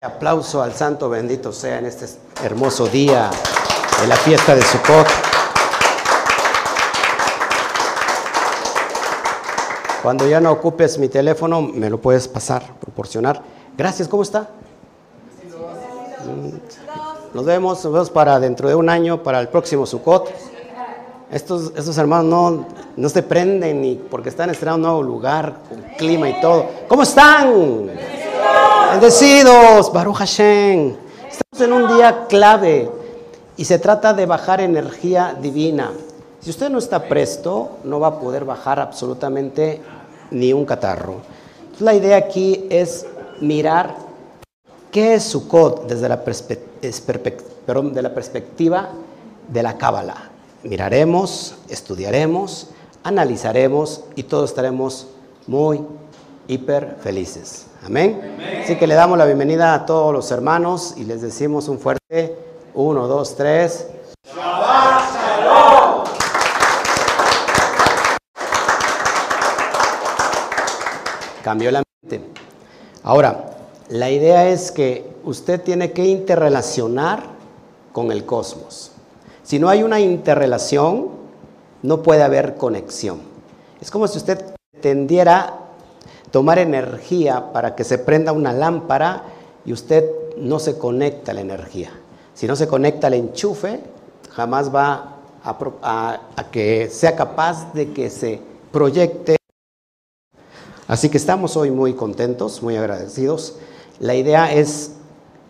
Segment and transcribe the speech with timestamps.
[0.00, 2.06] Aplauso al Santo bendito sea en este
[2.44, 3.32] hermoso día
[4.00, 5.08] de la fiesta de Sukkot.
[10.00, 13.42] Cuando ya no ocupes mi teléfono, me lo puedes pasar, proporcionar.
[13.76, 14.50] Gracias, ¿cómo está?
[17.34, 20.30] Nos vemos, nos vemos para dentro de un año, para el próximo Sukkot.
[21.32, 25.82] Estos, estos hermanos no, no se prenden ni porque están estrenando un nuevo lugar, con
[25.96, 26.66] clima y todo.
[26.86, 27.90] ¿Cómo están?
[28.90, 30.96] Bendecidos, Baruch Hashem.
[31.30, 32.90] Estamos en un día clave
[33.56, 35.92] y se trata de bajar energía divina.
[36.40, 39.82] Si usted no está presto, no va a poder bajar absolutamente
[40.30, 41.16] ni un catarro.
[41.80, 43.06] la idea aquí es
[43.40, 43.94] mirar
[44.90, 46.16] qué es Sukkot desde la,
[48.02, 48.88] la perspectiva
[49.48, 50.30] de la Cábala.
[50.64, 52.68] Miraremos, estudiaremos,
[53.04, 55.06] analizaremos y todos estaremos
[55.46, 55.82] muy
[56.48, 57.67] hiper felices.
[57.84, 58.36] Amén.
[58.62, 62.36] Así que le damos la bienvenida a todos los hermanos y les decimos un fuerte
[62.74, 63.88] uno, dos, tres.
[64.24, 66.04] Shabbat Shalom.
[71.42, 72.28] Cambió la mente.
[73.02, 73.56] Ahora,
[73.88, 77.22] la idea es que usted tiene que interrelacionar
[77.92, 78.92] con el cosmos.
[79.44, 81.08] Si no hay una interrelación,
[81.82, 83.20] no puede haber conexión.
[83.80, 84.44] Es como si usted
[84.82, 85.67] tendiera
[86.30, 89.24] tomar energía para que se prenda una lámpara
[89.64, 90.04] y usted
[90.38, 91.90] no se conecta a la energía.
[92.34, 93.80] Si no se conecta al enchufe,
[94.30, 96.18] jamás va a,
[96.50, 98.40] que sea capaz de que se
[98.70, 99.36] proyecte.
[100.86, 103.56] Así que estamos hoy muy contentos, muy agradecidos.
[104.00, 104.92] La idea es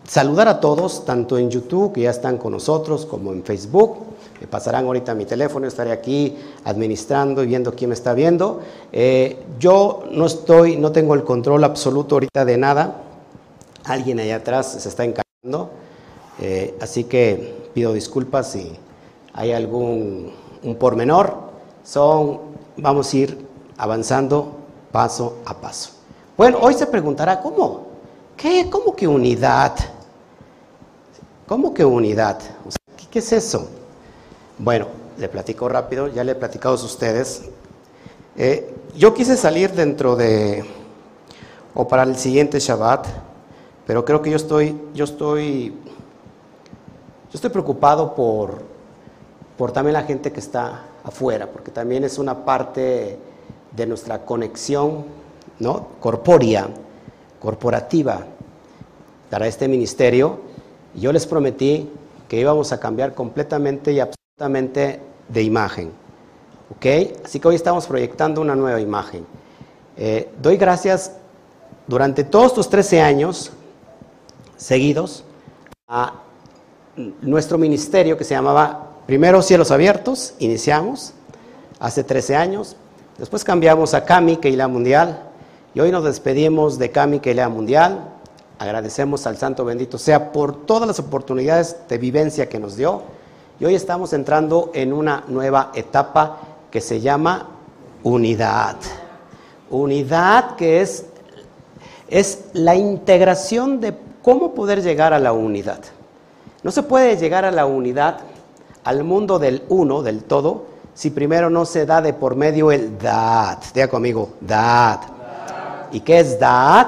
[0.05, 4.08] saludar a todos, tanto en YouTube, que ya están con nosotros, como en Facebook.
[4.47, 8.61] Pasarán ahorita mi teléfono, estaré aquí administrando y viendo quién me está viendo.
[8.91, 13.01] Eh, yo no estoy, no tengo el control absoluto ahorita de nada.
[13.85, 15.71] Alguien allá atrás se está encargando.
[16.39, 18.71] Eh, así que pido disculpas si
[19.33, 20.31] hay algún
[20.63, 21.35] un pormenor.
[21.83, 22.39] Son,
[22.77, 24.55] vamos a ir avanzando
[24.91, 25.91] paso a paso.
[26.37, 27.87] Bueno, hoy se preguntará, ¿cómo?
[28.37, 28.69] ¿Qué?
[28.69, 29.73] ¿Cómo que unidad?
[31.47, 32.39] ¿Cómo que unidad?
[33.09, 33.67] ¿qué, es eso?
[34.59, 34.87] Bueno,
[35.17, 37.43] le platico rápido, ya le he platicado a ustedes.
[38.35, 40.65] Eh, yo quise salir dentro de,
[41.73, 43.07] o para el siguiente Shabbat,
[43.87, 48.61] pero creo que yo estoy, yo estoy, yo estoy preocupado por,
[49.57, 53.17] por también la gente que está afuera, porque también es una parte
[53.71, 55.05] de nuestra conexión,
[55.59, 55.87] ¿no?
[56.01, 56.67] Corpórea,
[57.39, 58.25] corporativa
[59.29, 60.39] para este ministerio
[60.95, 61.89] yo les prometí
[62.27, 64.19] que íbamos a cambiar completamente y absolutamente
[65.27, 65.91] de imagen.
[66.75, 66.85] ¿Ok?
[67.25, 69.25] Así que hoy estamos proyectando una nueva imagen.
[69.97, 71.13] Eh, doy gracias
[71.87, 73.51] durante todos estos 13 años
[74.55, 75.23] seguidos
[75.87, 76.13] a
[77.21, 81.13] nuestro ministerio que se llamaba primero Cielos Abiertos, iniciamos
[81.79, 82.75] hace 13 años,
[83.17, 85.23] después cambiamos a Cami, la Mundial,
[85.73, 88.19] y hoy nos despedimos de Cami, la Mundial,
[88.59, 93.03] Agradecemos al Santo bendito sea por todas las oportunidades de vivencia que nos dio.
[93.59, 96.37] Y hoy estamos entrando en una nueva etapa
[96.71, 97.47] que se llama
[98.03, 98.77] unidad.
[99.69, 101.05] Unidad que es,
[102.07, 105.79] es la integración de cómo poder llegar a la unidad.
[106.63, 108.19] No se puede llegar a la unidad,
[108.83, 112.97] al mundo del uno, del todo, si primero no se da de por medio el
[112.97, 113.59] dad.
[113.73, 114.99] Diga conmigo, dad.
[115.91, 116.87] ¿Y qué es dad?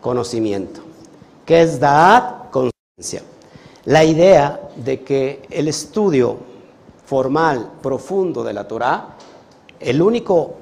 [0.00, 0.80] Conocimiento.
[1.50, 2.48] ¿Qué es Da'at?
[2.50, 3.22] Conciencia.
[3.90, 6.36] La idea de que el estudio
[7.06, 9.16] formal, profundo de la Torah,
[9.80, 10.58] el único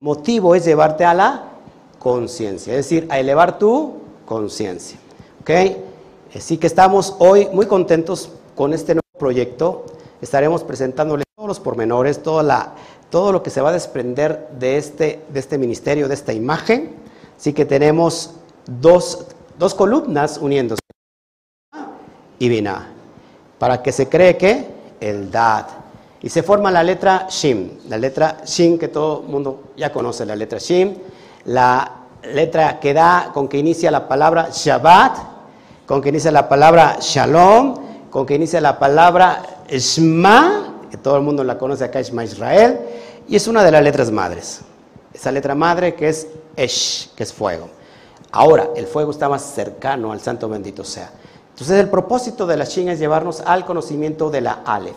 [0.00, 1.44] motivo es llevarte a la
[2.00, 4.98] conciencia, es decir, a elevar tu conciencia.
[5.42, 5.50] ¿Ok?
[6.34, 9.84] Así que estamos hoy muy contentos con este nuevo proyecto.
[10.20, 12.72] Estaremos presentándole todos los pormenores, toda la,
[13.10, 16.96] todo lo que se va a desprender de este, de este ministerio, de esta imagen.
[17.38, 18.32] Así que tenemos
[18.66, 19.24] dos
[19.56, 20.80] dos columnas uniéndose.
[22.38, 22.62] Y.
[23.58, 24.66] Para que se cree que
[25.00, 25.66] el Dad.
[26.22, 27.70] Y se forma la letra Shim.
[27.88, 30.94] La letra Shim que todo el mundo ya conoce, la letra Shim.
[31.46, 31.90] La
[32.22, 35.18] letra que da, con que inicia la palabra Shabbat,
[35.86, 37.76] con que inicia la palabra Shalom,
[38.10, 42.78] con que inicia la palabra Shma, que todo el mundo la conoce acá, Shma Israel,
[43.28, 44.60] y es una de las letras madres.
[45.12, 47.68] Esa letra madre que es Esh, que es fuego.
[48.32, 51.10] Ahora, el fuego está más cercano al santo bendito sea.
[51.56, 54.94] Entonces, el propósito de la Shin es llevarnos al conocimiento de la Aleph.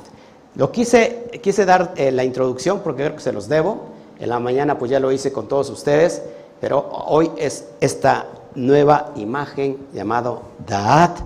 [0.55, 3.85] Lo quise, quise dar eh, la introducción porque creo que se los debo.
[4.19, 6.21] En la mañana pues ya lo hice con todos ustedes,
[6.59, 8.25] pero hoy es esta
[8.55, 11.19] nueva imagen llamado Daat.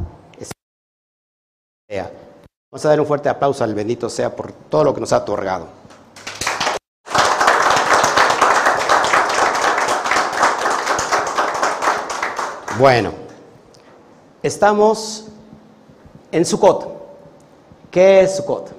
[2.72, 5.18] Vamos a dar un fuerte aplauso al bendito sea por todo lo que nos ha
[5.18, 5.68] otorgado.
[12.78, 13.23] Bueno,
[14.44, 15.30] estamos
[16.32, 16.88] en Sukkot.
[17.90, 18.72] ¿Qué es Sukkot?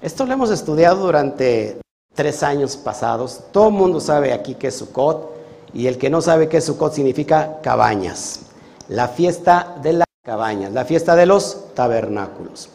[0.00, 1.80] Esto lo hemos estudiado durante
[2.14, 3.42] tres años pasados.
[3.50, 5.34] Todo el mundo sabe aquí qué es Sukkot
[5.74, 8.40] y el que no sabe qué es Sukkot significa cabañas.
[8.88, 12.68] La fiesta de las cabañas, la fiesta de los tabernáculos.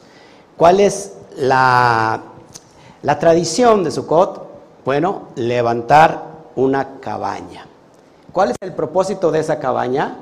[0.58, 2.22] ¿Cuál es la,
[3.20, 4.52] tradición de Sukkot?
[4.84, 6.24] Bueno, levantar
[6.56, 7.66] una cabaña.
[8.34, 10.18] ¿Cuál es el propósito de esa cabaña?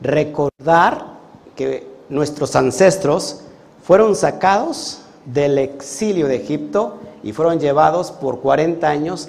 [0.00, 1.13] recordar
[1.56, 3.40] que nuestros ancestros
[3.82, 9.28] fueron sacados del exilio de Egipto y fueron llevados por 40 años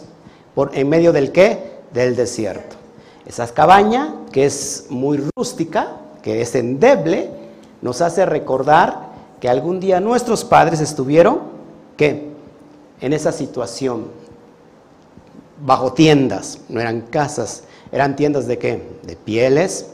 [0.53, 1.75] por, en medio del qué?
[1.93, 2.75] Del desierto.
[3.25, 7.29] Esa cabaña, que es muy rústica, que es endeble,
[7.81, 11.39] nos hace recordar que algún día nuestros padres estuvieron,
[11.97, 12.29] ¿qué?
[13.01, 14.07] En esa situación,
[15.65, 18.87] bajo tiendas, no eran casas, eran tiendas de qué?
[19.03, 19.87] De pieles,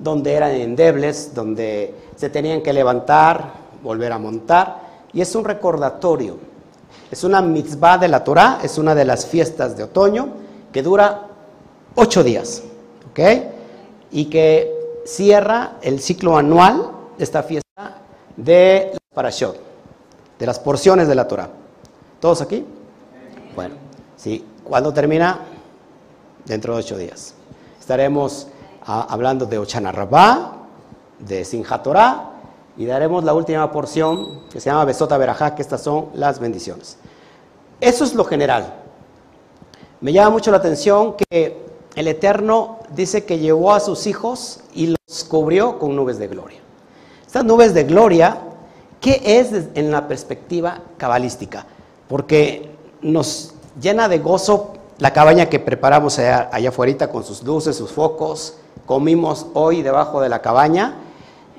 [0.00, 3.52] donde eran endebles, donde se tenían que levantar,
[3.82, 4.80] volver a montar,
[5.12, 6.38] y es un recordatorio.
[7.10, 10.28] Es una mitzvah de la Torah, es una de las fiestas de otoño
[10.72, 11.26] que dura
[11.94, 12.62] ocho días,
[13.10, 13.20] ¿ok?
[14.12, 17.98] Y que cierra el ciclo anual esta fiesta
[18.36, 19.56] de la Parashot,
[20.38, 21.50] de las porciones de la Torah.
[22.20, 22.64] ¿Todos aquí?
[23.54, 23.74] Bueno,
[24.16, 24.44] sí.
[24.62, 25.40] ¿Cuándo termina?
[26.44, 27.34] Dentro de ocho días.
[27.78, 28.46] Estaremos
[28.84, 30.56] hablando de Ochana Rabá,
[31.18, 32.30] de Sinja Torah,
[32.76, 36.96] y daremos la última porción que se llama Besota Berajá, que estas son las bendiciones.
[37.80, 38.74] Eso es lo general.
[40.00, 41.62] Me llama mucho la atención que
[41.94, 46.58] el Eterno dice que llevó a sus hijos y los cubrió con nubes de gloria.
[47.26, 48.38] Estas nubes de gloria,
[49.00, 51.66] ¿qué es en la perspectiva cabalística?
[52.08, 52.70] Porque
[53.02, 57.90] nos llena de gozo la cabaña que preparamos allá, allá afuera con sus luces, sus
[57.90, 58.56] focos,
[58.90, 60.96] comimos hoy debajo de la cabaña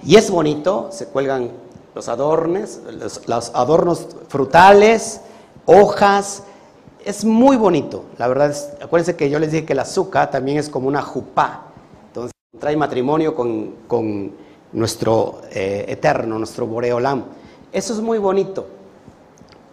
[0.04, 1.50] y es bonito, se cuelgan
[1.95, 2.81] los adornos,
[3.25, 5.22] los, adornos frutales,
[5.66, 6.44] hojas,
[7.06, 8.04] es muy bonito.
[8.18, 11.01] La verdad, es, acuérdense que yo les dije que el azúcar también es como una
[11.01, 11.68] jupá,
[12.07, 14.33] entonces trae matrimonio con,
[14.74, 17.24] nuestro eh, eterno, nuestro boreolam.
[17.72, 18.68] Eso es muy bonito,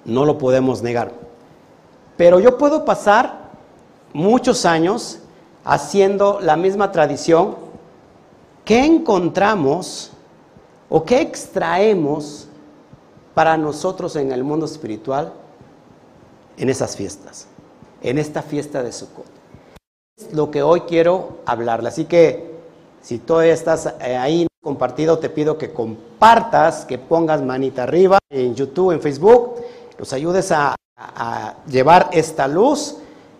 [0.04, 1.10] no lo podemos negar.
[2.16, 3.50] Pero yo puedo pasar
[4.12, 5.18] muchos años
[5.64, 7.56] haciendo la misma tradición,
[8.64, 10.12] ¿qué encontramos
[10.88, 12.48] o qué extraemos
[13.34, 15.32] para nosotros en el mundo espiritual
[16.56, 17.46] en esas fiestas,
[18.02, 19.26] en esta fiesta de Sukkot?
[20.16, 21.88] Es lo que hoy quiero hablarle.
[21.88, 22.58] Así que
[23.02, 28.54] si todavía estás eh, ahí compartido, te pido que compartas, que pongas manita arriba en
[28.54, 29.56] YouTube, en Facebook,
[29.98, 32.96] nos ayudes a, a llevar esta luz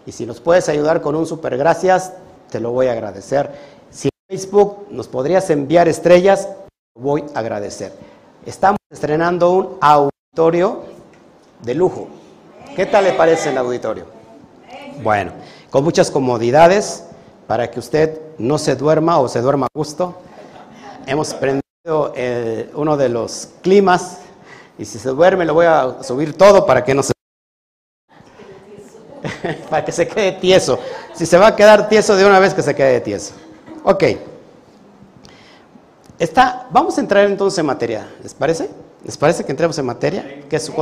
[0.08, 2.14] y si nos puedes ayudar con un super gracias,
[2.50, 3.50] te lo voy a agradecer.
[3.90, 6.48] Si en Facebook nos podrías enviar estrellas,
[6.98, 7.92] voy a agradecer.
[8.46, 10.84] Estamos estrenando un auditorio
[11.60, 12.08] de lujo.
[12.74, 14.06] ¿Qué tal le parece el auditorio?
[15.02, 15.32] Bueno,
[15.68, 17.04] con muchas comodidades
[17.46, 20.14] para que usted no se duerma o se duerma a gusto.
[21.04, 24.20] Hemos prendido eh, uno de los climas
[24.78, 27.12] y si se duerme lo voy a subir todo para que no se
[29.70, 30.78] para que se quede tieso.
[31.14, 33.34] Si se va a quedar tieso de una vez, que se quede tieso.
[33.84, 34.04] Ok.
[36.18, 38.08] Está, vamos a entrar entonces en materia.
[38.22, 38.68] ¿Les parece?
[39.04, 40.42] ¿Les parece que entremos en materia?
[40.48, 40.72] ¿Qué es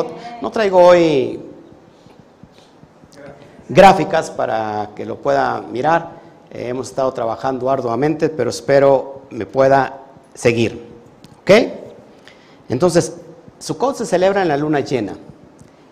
[0.41, 1.41] No traigo hoy
[3.69, 6.13] gráficas para que lo pueda mirar.
[6.51, 10.01] Eh, hemos estado trabajando arduamente, pero espero me pueda
[10.35, 10.87] seguir.
[11.43, 11.51] ¿Ok?
[12.69, 13.15] Entonces,
[13.59, 15.17] Sukkot se celebra en la luna llena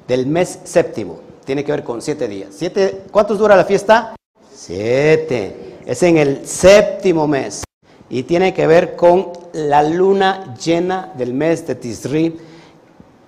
[0.09, 2.51] del mes séptimo tiene que ver con siete días.
[2.53, 4.15] Siete, ¿Cuántos dura la fiesta?
[4.53, 5.79] Siete.
[5.87, 7.65] Es en el séptimo mes.
[8.09, 12.37] Y tiene que ver con la luna llena del mes de Tisri.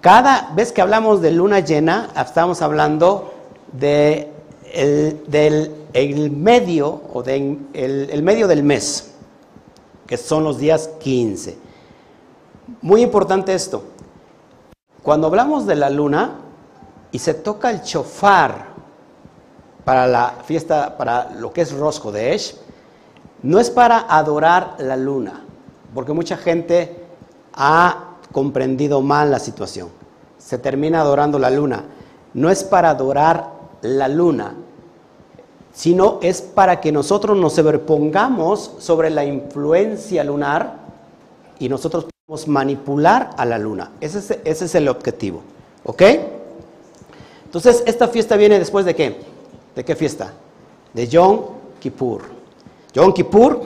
[0.01, 3.35] Cada vez que hablamos de luna llena, estamos hablando
[3.73, 4.33] de
[5.27, 9.13] del medio o de el, medio del mes,
[10.07, 11.57] que son los días 15.
[12.83, 13.85] Muy importante esto.
[15.03, 16.41] Cuando hablamos de la luna,
[17.17, 18.67] y se toca el chofar
[19.87, 22.55] para la fiesta, para lo que es Rosco de Esh,
[23.43, 25.43] no es para adorar la luna,
[25.95, 27.07] porque mucha gente
[27.55, 29.89] ha comprendido mal la situación.
[30.37, 31.85] Se termina adorando la luna.
[32.35, 34.55] No es para adorar la luna.
[35.73, 40.81] sino es para que nosotros nos sobrepongamos sobre la influencia lunar
[41.59, 43.93] y nosotros podemos manipular a la luna.
[44.03, 45.41] Ese es, ese es el objetivo.
[45.83, 46.03] ¿Ok?
[47.57, 49.17] Entonces, esta fiesta viene después de qué?
[49.75, 50.35] ¿De qué fiesta?
[50.93, 51.41] De Yom
[51.81, 52.21] Kippur.
[52.93, 53.63] Yom Kippur,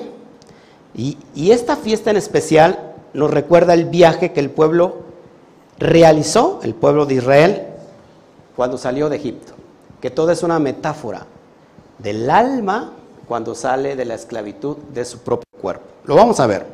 [0.95, 4.99] y, y esta fiesta en especial nos recuerda el viaje que el pueblo
[5.81, 7.67] realizó, el pueblo de Israel,
[8.55, 9.55] cuando salió de Egipto.
[10.01, 11.27] Que todo es una metáfora
[11.99, 12.93] del alma
[13.27, 15.83] cuando sale de la esclavitud de su propio cuerpo.
[16.05, 16.65] Lo vamos a ver.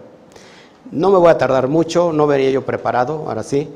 [0.92, 3.70] No me voy a tardar mucho, no vería yo preparado, ahora sí,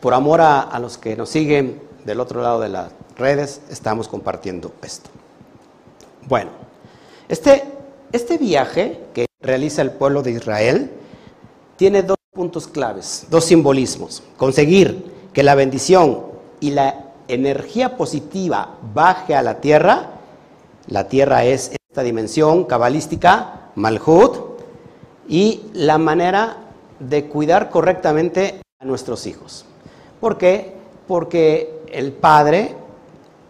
[0.00, 4.72] por amor a, los que nos siguen del otro lado de las redes, estamos compartiendo
[4.82, 5.10] esto.
[6.26, 6.50] Bueno,
[7.28, 7.64] este,
[8.12, 10.92] este viaje que realiza el pueblo de Israel
[11.76, 14.22] tiene dos puntos claves, dos simbolismos.
[14.36, 16.26] Conseguir que la bendición
[16.60, 20.10] y la energía positiva baje a la tierra,
[20.86, 24.48] la tierra es esta dimensión cabalística, Malhut,
[25.28, 26.56] y la manera
[26.98, 29.66] de cuidar correctamente a nuestros hijos.
[30.20, 30.74] ¿Por qué?
[31.06, 32.74] Porque el padre,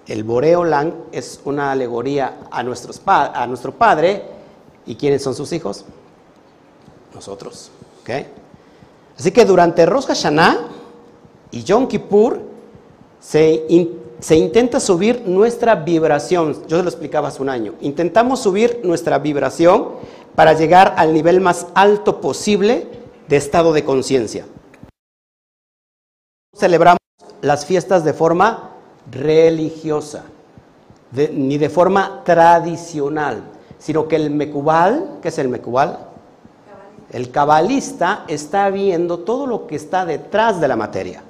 [0.06, 4.22] el Boreolan, es una alegoría a, nuestros a nuestro padre.
[4.86, 5.84] ¿Y quiénes son sus hijos?
[7.14, 7.70] Nosotros.
[9.18, 10.58] Así que durante Rosh Hashanah
[11.50, 12.40] y Yom Kippur
[13.20, 13.66] se,
[14.20, 16.64] se intenta subir nuestra vibración.
[16.68, 17.74] Yo se lo explicaba hace un año.
[17.80, 19.88] Intentamos subir nuestra vibración
[20.34, 22.86] para llegar al nivel más alto posible
[23.28, 24.46] de estado de conciencia.
[26.56, 26.98] Celebramos
[27.42, 28.70] las fiestas de forma
[29.10, 30.24] religiosa,
[31.12, 33.42] ni de forma tradicional,
[33.78, 35.98] sino que el mecubal, ¿qué es el mecubal?
[37.10, 41.22] El cabalista está viendo todo lo que está detrás de la materia.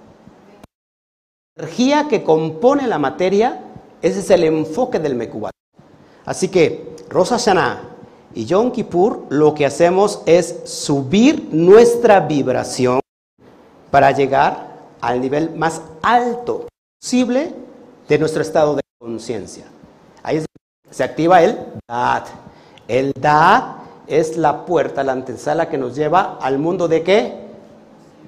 [1.57, 3.61] La energía que compone la materia,
[4.03, 5.53] ese es el enfoque del mecubal.
[6.25, 7.81] Así que Rosa Shana
[8.35, 13.01] y Yom Kippur lo que hacemos es subir nuestra vibración
[13.91, 14.68] para llegar
[15.01, 16.67] al nivel más alto
[17.01, 17.55] posible
[18.09, 19.67] de nuestro estado de conciencia.
[20.23, 20.45] Ahí
[20.91, 22.27] se activa el Da'at.
[22.87, 27.35] El Da'at es la puerta, la antesala que nos lleva al mundo de qué?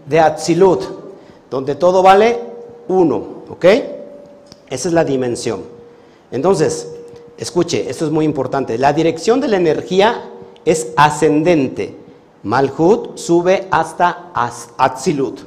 [0.07, 0.83] De Atzilut,
[1.51, 2.39] donde todo vale
[2.89, 3.65] uno, ¿ok?
[4.69, 5.63] Esa es la dimensión.
[6.31, 6.87] Entonces,
[7.41, 8.77] Escuche, esto es muy importante.
[8.77, 10.29] La dirección de la energía
[10.67, 11.97] es ascendente.
[12.43, 14.31] Malhut sube hasta
[14.77, 15.41] Atzilut.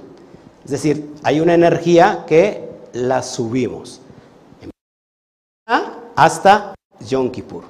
[0.66, 4.00] Es decir, hay una energía que la subimos.
[6.16, 6.76] Hasta
[7.08, 7.64] Yom Kippur.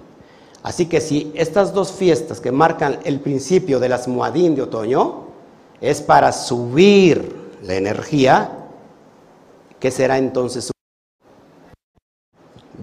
[0.62, 5.26] Así que si estas dos fiestas que marcan el principio de las Muadín de otoño
[5.82, 8.50] es para subir la energía,
[9.80, 10.72] ¿qué será entonces?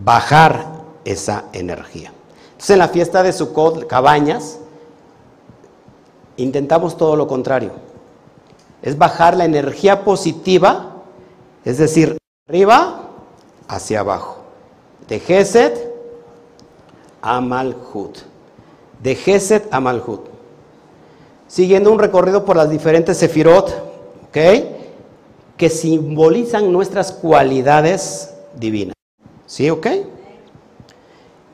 [0.04, 0.66] Bajar
[1.04, 2.12] esa energía.
[2.52, 4.58] Entonces en la fiesta de Sukkot, cabañas,
[6.36, 7.89] intentamos todo lo contrario.
[8.82, 11.02] Es bajar la energía positiva,
[11.64, 12.16] es decir,
[12.48, 13.08] arriba
[13.68, 14.38] hacia abajo.
[15.08, 15.92] De Geset
[17.20, 18.18] a Malhut.
[19.02, 20.26] De Geset a Malhut.
[21.46, 23.68] Siguiendo un recorrido por las diferentes sefirot,
[24.28, 24.38] ¿ok?
[25.56, 28.94] Que simbolizan nuestras cualidades divinas.
[29.46, 29.86] ¿Sí, ok?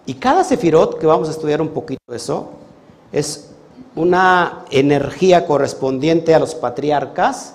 [0.05, 2.51] Y cada sefirot, que vamos a estudiar un poquito eso,
[3.11, 3.51] es
[3.97, 7.55] una energía correspondiente a los patriarcas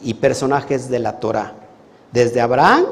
[0.00, 1.52] y personajes de la Torah.
[2.12, 2.86] Desde Abraham,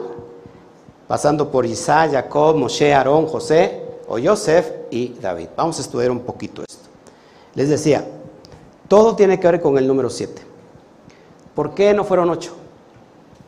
[1.08, 5.48] pasando por Isaac, Jacob, Moshe, Aarón, José o Joseph y David.
[5.56, 6.88] Vamos a estudiar un poquito esto.
[7.54, 8.04] Les decía,
[8.86, 10.42] todo tiene que ver con el número 7.
[11.54, 12.54] ¿Por qué no fueron 8?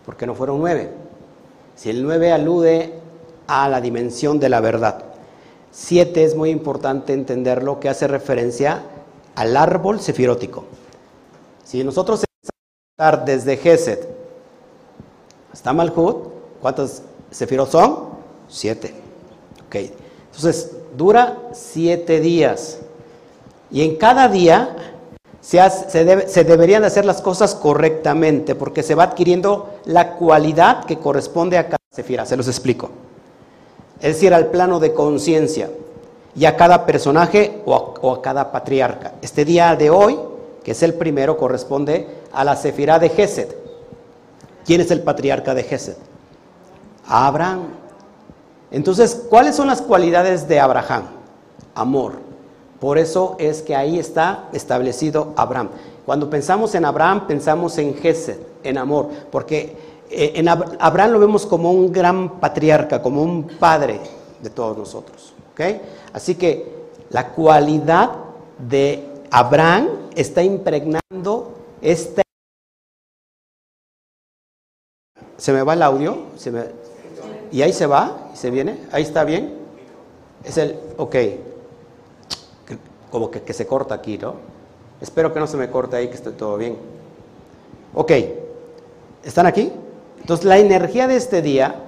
[0.06, 0.90] ¿Por qué no fueron 9?
[1.74, 2.94] Si el 9 alude
[3.46, 5.04] a la dimensión de la verdad.
[5.70, 8.82] Siete es muy importante entenderlo, que hace referencia
[9.36, 10.64] al árbol sefirótico.
[11.64, 14.08] Si nosotros empezamos desde Geset
[15.52, 16.28] hasta Malhut,
[16.60, 18.16] ¿cuántos sefirot son?
[18.48, 18.94] Siete.
[19.66, 19.76] Ok.
[19.76, 22.80] Entonces, dura siete días.
[23.70, 24.76] Y en cada día
[25.40, 31.58] se, se, deberían hacer las cosas correctamente, porque se va adquiriendo la cualidad que corresponde
[31.58, 32.26] a cada sefira.
[32.26, 32.90] Se los explico
[34.00, 35.70] es decir, al plano de conciencia
[36.36, 39.14] y a cada personaje o a, cada patriarca.
[39.22, 40.18] Este día de hoy,
[40.62, 43.48] que es el primero, corresponde a la Sefirá de Gesed.
[44.64, 45.96] ¿Quién es el patriarca de Gesed?
[47.08, 47.68] Abraham.
[48.70, 51.04] Entonces, ¿cuáles son las cualidades de Abraham?
[51.74, 52.14] Amor.
[52.80, 55.70] Por eso es que ahí está establecido Abraham.
[56.04, 59.76] Cuando pensamos en Abraham, pensamos en Gesed, en amor, porque
[60.10, 64.00] eh, en Abraham lo vemos como un gran patriarca, como un padre
[64.42, 65.32] de todos nosotros.
[65.56, 65.80] ¿Ok?
[66.12, 66.66] Así que
[67.10, 68.12] la cualidad
[68.58, 72.22] de Abraham está impregnando esta...
[75.38, 76.26] ¿Se me va el audio?
[76.36, 76.64] ¿Se me...
[77.50, 78.30] ¿Y ahí se va?
[78.34, 78.78] ¿Se viene?
[78.92, 79.54] ¿Ahí está bien?
[80.44, 80.78] Es el...
[80.98, 81.16] Ok.
[83.10, 84.34] Como que, que se corta aquí, ¿no?
[85.00, 86.76] Espero que no se me corte ahí, que esté todo bien.
[87.94, 88.12] Ok.
[89.24, 89.72] ¿Están aquí?
[90.20, 91.85] Entonces la energía de este día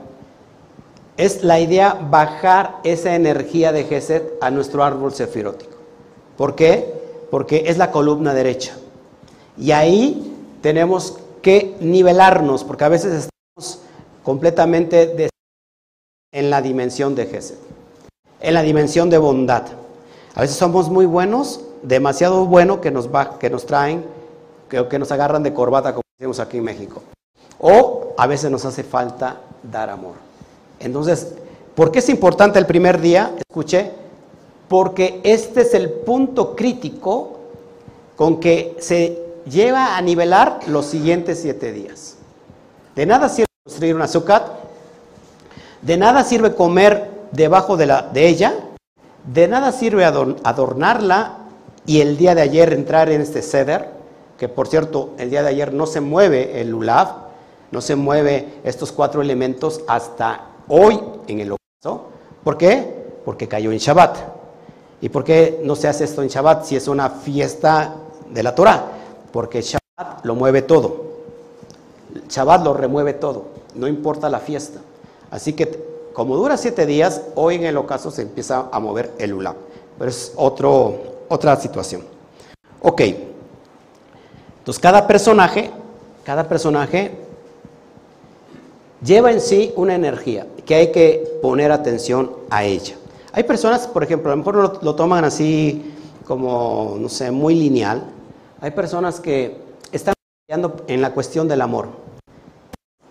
[1.18, 5.76] es la idea bajar esa energía de Geset a nuestro árbol sefirótico.
[6.36, 6.94] ¿Por qué?
[7.28, 8.76] Porque es la columna derecha.
[9.58, 10.32] Y ahí
[10.62, 13.80] tenemos que nivelarnos, porque a veces estamos
[14.22, 15.28] completamente
[16.32, 17.58] en la dimensión de Geset,
[18.40, 19.64] en la dimensión de bondad.
[20.36, 23.08] A veces somos muy buenos, demasiado buenos que nos,
[23.40, 24.04] que nos traen,
[24.68, 27.02] que, que nos agarran de corbata, como decimos aquí en México.
[27.58, 30.27] O a veces nos hace falta dar amor.
[30.80, 31.34] Entonces,
[31.74, 33.32] ¿por qué es importante el primer día?
[33.38, 33.90] Escuché,
[34.68, 37.38] porque este es el punto crítico
[38.16, 42.16] con que se lleva a nivelar los siguientes siete días.
[42.94, 44.58] De nada sirve construir una azúcar,
[45.82, 48.54] de nada sirve comer debajo de, la, de ella,
[49.24, 51.38] de nada sirve adornarla
[51.86, 53.90] y el día de ayer entrar en este ceder,
[54.38, 57.28] que por cierto, el día de ayer no se mueve el lulav,
[57.70, 62.06] no se mueve estos cuatro elementos hasta hoy en el ocaso.
[62.44, 63.20] ¿Por qué?
[63.24, 64.16] Porque cayó en Shabbat.
[65.00, 67.94] ¿Y por qué no se hace esto en Shabbat si es una fiesta
[68.30, 68.84] de la Torah?
[69.32, 71.08] Porque Shabbat lo mueve todo.
[72.28, 74.80] Shabbat lo remueve todo, no importa la fiesta.
[75.30, 79.34] Así que como dura siete días, hoy en el ocaso se empieza a mover el
[79.34, 79.54] ulam.
[79.98, 82.02] Pero es otro, otra situación.
[82.82, 83.02] Ok.
[84.58, 85.70] Entonces cada personaje,
[86.24, 87.16] cada personaje
[89.02, 92.94] lleva en sí una energía que hay que poner atención a ella.
[93.32, 95.94] Hay personas, por ejemplo, a lo mejor lo, toman así
[96.26, 98.04] como, no sé, muy lineal.
[98.60, 99.56] Hay personas que
[99.92, 100.12] están
[100.86, 101.88] en la cuestión del amor.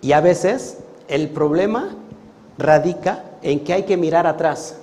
[0.00, 1.96] Y a veces el problema
[2.58, 4.76] radica en que hay que mirar atrás.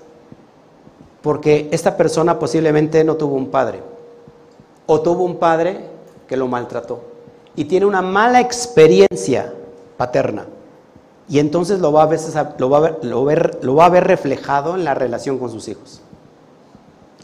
[1.21, 3.79] Porque esta persona posiblemente no tuvo un padre.
[4.85, 5.79] O tuvo un padre
[6.27, 7.05] que lo maltrató.
[7.55, 9.53] Y tiene una mala experiencia
[9.95, 10.45] paterna.
[11.27, 12.99] Y entonces lo va a, veces lo va a, ver,
[13.61, 16.01] lo, va a reflejado en la relación con sus hijos.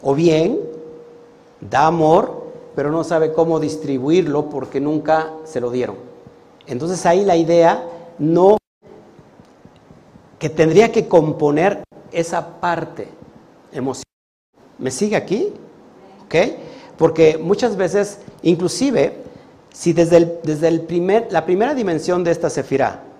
[0.01, 0.59] O bien,
[1.59, 5.97] da amor, pero no sabe cómo distribuirlo porque nunca se lo dieron.
[6.65, 7.85] Entonces ahí la idea
[8.17, 8.57] no
[10.39, 13.07] que tendría que componer esa parte
[13.71, 14.03] emocional.
[14.79, 15.53] ¿Me sigue aquí?
[16.25, 16.35] ¿Ok?
[16.97, 19.17] Porque muchas veces, inclusive,
[19.71, 23.10] si desde, desde el primer, la primera dimensión de esta sefirá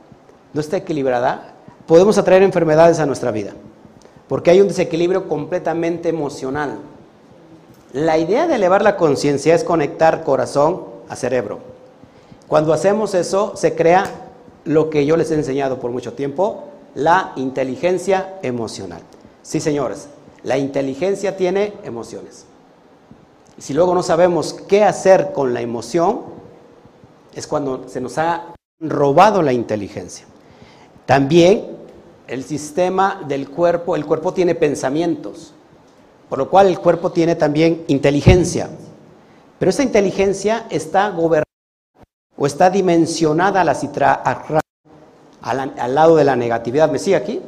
[0.54, 1.54] no está equilibrada,
[1.88, 3.54] podemos atraer enfermedades a nuestra vida,
[4.28, 6.80] porque hay un desequilibrio completamente emocional.
[7.94, 11.60] La idea de elevar la conciencia es conectar corazón a cerebro.
[12.48, 14.06] Cuando hacemos eso, se crea
[14.66, 19.02] lo que yo les he enseñado por mucho tiempo, la inteligencia emocional.
[19.42, 20.08] Sí, señores,
[20.44, 22.46] la inteligencia tiene emociones.
[23.58, 26.22] Y si luego no sabemos qué hacer con la emoción,
[27.34, 30.26] es cuando se nos ha robado la inteligencia.
[31.12, 31.68] También
[32.26, 35.54] el sistema del cuerpo, el cuerpo tiene pensamientos,
[36.30, 38.70] por lo cual el cuerpo tiene también inteligencia.
[39.60, 41.44] Pero esa inteligencia está gobernada
[42.38, 43.60] o está dimensionada
[45.42, 46.90] al lado de la negatividad.
[46.90, 47.42] ¿Me sigue aquí?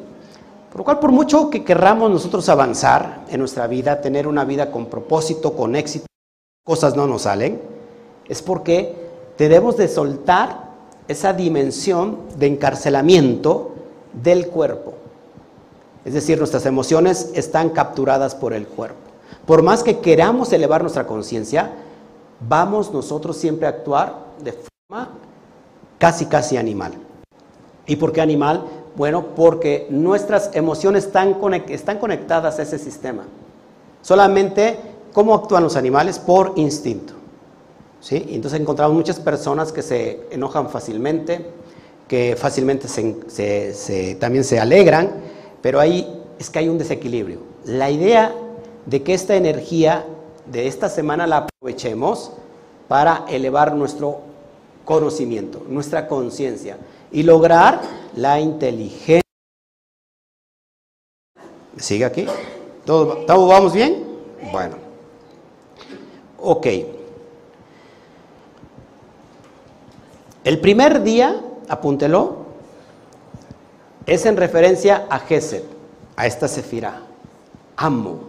[0.70, 4.72] Por lo cual, por mucho que querramos nosotros avanzar en nuestra vida, tener una vida
[4.72, 6.06] con propósito, con éxito,
[6.66, 7.62] cosas no nos salen,
[8.28, 8.94] es porque
[9.38, 10.63] debemos de soltar
[11.08, 13.72] esa dimensión de encarcelamiento
[14.14, 14.94] del cuerpo.
[16.06, 19.00] Es decir, nuestras emociones están capturadas por el cuerpo.
[19.46, 21.72] Por más que queramos elevar nuestra conciencia,
[22.48, 25.10] vamos nosotros siempre a actuar de forma
[25.98, 26.94] casi, casi animal.
[27.86, 28.64] ¿Y por qué animal?
[28.96, 31.36] Bueno, porque nuestras emociones están,
[31.70, 33.24] están conectadas a ese sistema.
[34.02, 34.80] Solamente,
[35.14, 36.20] ¿cómo actúan los animales?
[36.20, 37.14] Por instinto.
[38.12, 41.46] Entonces encontramos muchas personas que se enojan fácilmente,
[42.08, 42.88] que fácilmente
[44.20, 45.12] también se alegran,
[45.62, 47.40] pero ahí es que hay un desequilibrio.
[47.66, 48.36] La idea
[48.86, 50.06] de que esta energía
[50.52, 52.34] de esta semana la aprovechemos
[52.90, 54.20] para elevar nuestro
[54.84, 56.78] conocimiento, nuestra conciencia
[57.12, 57.82] y lograr
[58.16, 59.22] la inteligencia.
[61.78, 62.26] ¿Sigue aquí?
[62.86, 64.04] ¿Todo, ¿Todo vamos bien?
[64.52, 64.76] Bueno.
[66.40, 66.68] Ok.
[70.44, 72.38] El primer día, apúntelo,
[74.06, 75.64] es en referencia a Gesed.
[76.16, 77.02] a esta sefira.
[77.76, 78.20] Amo,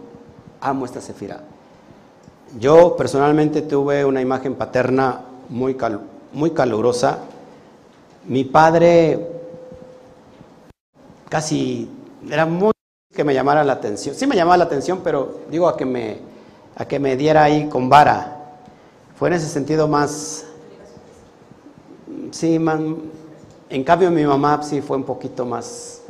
[0.59, 1.41] amo esta sefira.
[2.59, 5.77] Yo personalmente tuve una imagen paterna muy,
[6.33, 7.19] muy calurosa.
[8.27, 9.27] Mi padre
[11.29, 11.89] casi
[12.27, 12.71] era muy
[13.13, 14.15] que me llamara la atención.
[14.15, 16.17] Sí me llamaba la atención, pero digo a que me,
[16.75, 18.37] a que me diera ahí con vara.
[19.17, 20.45] Fue en ese sentido más...
[22.31, 22.97] Sí, man,
[23.69, 26.01] en cambio mi mamá sí fue un poquito más...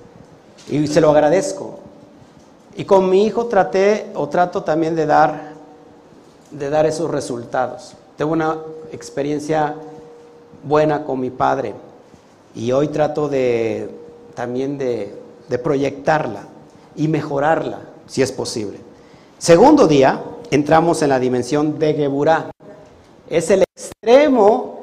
[0.67, 1.79] Y se lo agradezco.
[2.75, 5.53] Y con mi hijo traté o trato también de dar,
[6.51, 7.95] de dar esos resultados.
[8.17, 8.57] Tengo una
[8.91, 9.75] experiencia
[10.63, 11.75] buena con mi padre
[12.55, 13.89] y hoy trato de
[14.33, 15.13] también de,
[15.47, 16.47] de proyectarla
[16.95, 18.79] y mejorarla si es posible.
[19.37, 22.51] Segundo día, entramos en la dimensión de Geburá.
[23.29, 24.74] Es el extremo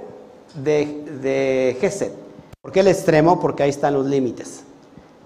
[0.54, 2.12] de, de Geset.
[2.60, 3.40] ¿Por qué el extremo?
[3.40, 4.62] Porque ahí están los límites.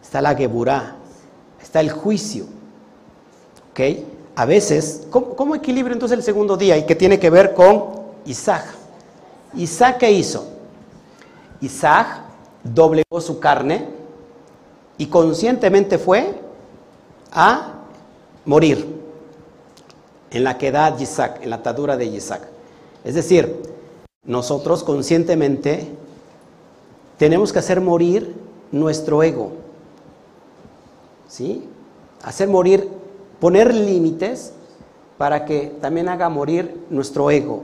[0.02, 0.96] Está la Geburá,
[1.60, 2.46] está el juicio.
[3.70, 3.80] ¿Ok?
[4.36, 6.76] A veces, ¿cómo, ¿cómo, equilibra entonces el segundo día?
[6.76, 7.90] Y que tiene que ver con
[8.24, 8.64] Isaac.
[9.54, 10.46] Isaac, ¿qué hizo?
[11.60, 12.20] Isaac
[12.62, 13.86] doblegó su carne
[14.98, 16.34] y conscientemente fue
[17.32, 17.74] a
[18.44, 18.96] morir
[20.30, 22.42] en la quedad Isaac, en la atadura de Isaac.
[23.04, 23.75] Es decir,
[24.26, 25.88] nosotros conscientemente
[27.18, 28.34] tenemos que hacer morir
[28.72, 29.52] nuestro ego.
[31.28, 31.64] ¿Sí?
[32.22, 32.88] Hacer morir,
[33.40, 34.52] poner límites
[35.18, 37.62] para que también haga morir nuestro ego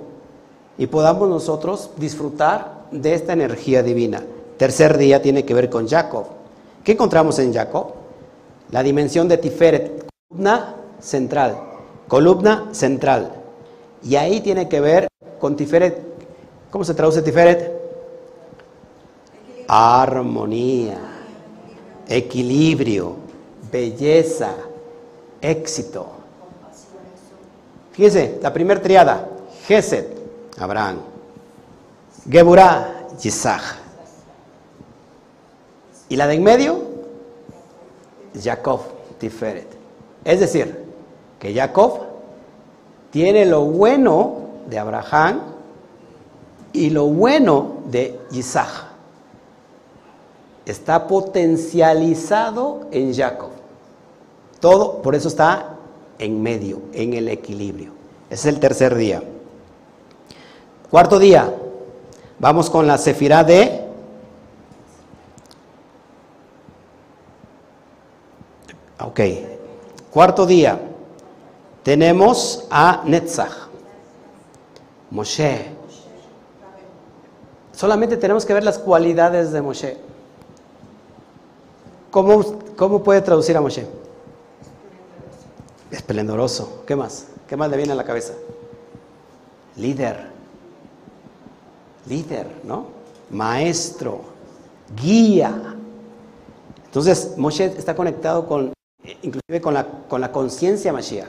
[0.79, 4.23] y podamos nosotros disfrutar de esta energía divina.
[4.57, 6.25] Tercer día tiene que ver con Jacob.
[6.85, 7.93] ¿Qué encontramos en Jacob?
[8.71, 11.59] La dimensión de Tiferet, columna central,
[12.09, 13.33] columna central.
[14.03, 16.12] Y ahí tiene que ver con Tiferet.
[16.73, 17.71] ¿Cómo se traduce Tiferet?
[19.69, 20.99] Armonía,
[22.09, 23.15] equilibrio,
[23.71, 24.55] belleza,
[25.43, 26.07] éxito.
[27.93, 29.29] Fíjense, la primera triada,
[29.67, 30.17] Geset,
[30.59, 31.01] Abraham,
[32.31, 33.63] Geburah, Isaac.
[36.09, 36.81] Y la de en medio,
[38.43, 38.81] Jacob,
[39.19, 39.69] Tiferet.
[40.25, 40.87] Es decir,
[41.39, 42.01] que Jacob
[43.11, 44.37] tiene lo bueno
[44.71, 45.52] de Abraham
[46.73, 48.87] y lo bueno de Isaac.
[50.65, 53.51] Está potencializado en Jacob.
[54.61, 55.77] Todo, por eso está
[56.19, 57.93] en medio, en el equilibrio.
[58.31, 59.23] Ese es el tercer día.
[60.91, 61.53] Cuarto día,
[62.39, 63.83] vamos con la sefirá de
[69.05, 69.21] Ok.
[70.11, 70.79] Cuarto día,
[71.83, 73.69] tenemos a Netzach,
[75.11, 75.82] Moshe.
[77.73, 79.97] Solamente tenemos que ver las cualidades de Moshe.
[82.11, 83.87] ¿Cómo, cómo puede traducir a Moshe?
[85.91, 86.83] Esplendoroso.
[86.87, 87.27] ¿Qué más?
[87.49, 88.35] ¿Qué más le viene a la cabeza?
[89.77, 90.27] Líder.
[92.07, 92.87] Líder, ¿no?
[93.31, 94.21] Maestro.
[94.95, 95.75] Guía.
[96.85, 98.73] Entonces, Moshe está conectado con,
[99.23, 101.29] inclusive con la, con la conciencia Mashiach.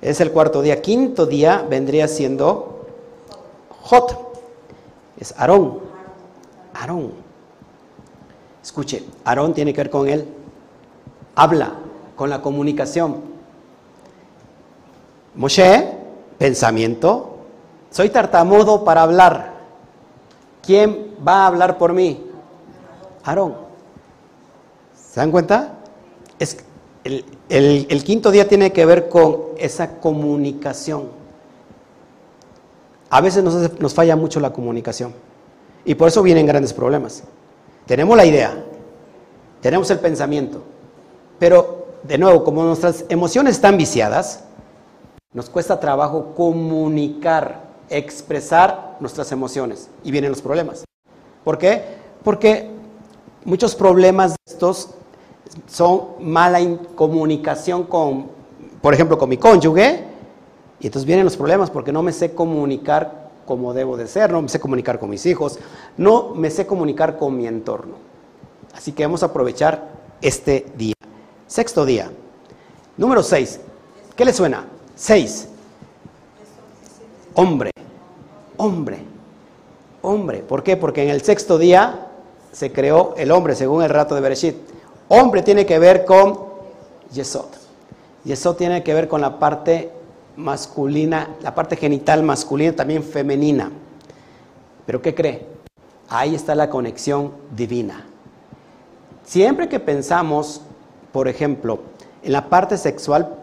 [0.00, 0.80] Es el cuarto día.
[0.80, 2.86] Quinto día vendría siendo
[3.82, 4.33] Jot.
[5.24, 5.78] Es Aarón.
[6.74, 7.12] Aarón.
[8.62, 10.28] Escuche, Aarón tiene que ver con él.
[11.34, 11.72] Habla,
[12.14, 13.22] con la comunicación.
[15.34, 15.96] Moshe,
[16.36, 17.38] pensamiento.
[17.90, 19.54] Soy tartamudo para hablar.
[20.60, 22.26] ¿Quién va a hablar por mí?
[23.22, 23.54] Aarón.
[24.94, 25.78] ¿Se dan cuenta?
[26.38, 26.58] Es,
[27.02, 31.23] el, el, quinto día tiene que ver con esa comunicación.
[33.14, 35.14] A veces nos, nos falla mucho la comunicación
[35.84, 37.22] y por eso vienen grandes problemas.
[37.86, 38.64] Tenemos la idea,
[39.60, 40.64] tenemos el pensamiento,
[41.38, 44.42] pero de nuevo, como nuestras emociones están viciadas,
[45.32, 50.84] nos cuesta trabajo comunicar, expresar nuestras emociones y vienen los problemas.
[51.44, 51.84] ¿Por qué?
[52.24, 52.68] Porque
[53.44, 54.90] muchos problemas de estos
[55.68, 56.58] son mala
[56.96, 58.28] comunicación con,
[58.82, 60.13] por ejemplo, con mi cónyuge,
[60.84, 64.42] y entonces vienen los problemas porque no me sé comunicar como debo de ser, no
[64.42, 65.58] me sé comunicar con mis hijos,
[65.96, 67.94] no me sé comunicar con mi entorno.
[68.74, 69.88] Así que vamos a aprovechar
[70.20, 70.92] este día.
[71.46, 72.10] Sexto día.
[72.98, 73.60] Número seis.
[74.14, 74.66] ¿Qué le suena?
[74.94, 75.48] Seis.
[77.32, 77.70] Hombre.
[78.58, 78.98] Hombre.
[80.02, 80.40] Hombre.
[80.40, 80.76] ¿Por qué?
[80.76, 82.08] Porque en el sexto día
[82.52, 84.56] se creó el hombre, según el rato de Bereshit.
[85.08, 86.40] Hombre tiene que ver con
[87.10, 87.46] Yesod.
[88.24, 89.93] Yesod tiene que ver con la parte
[90.36, 93.70] masculina, la parte genital masculina, también femenina.
[94.86, 95.46] Pero ¿qué cree?
[96.08, 98.06] Ahí está la conexión divina.
[99.24, 100.60] Siempre que pensamos,
[101.12, 101.80] por ejemplo,
[102.22, 103.34] en la parte sexual,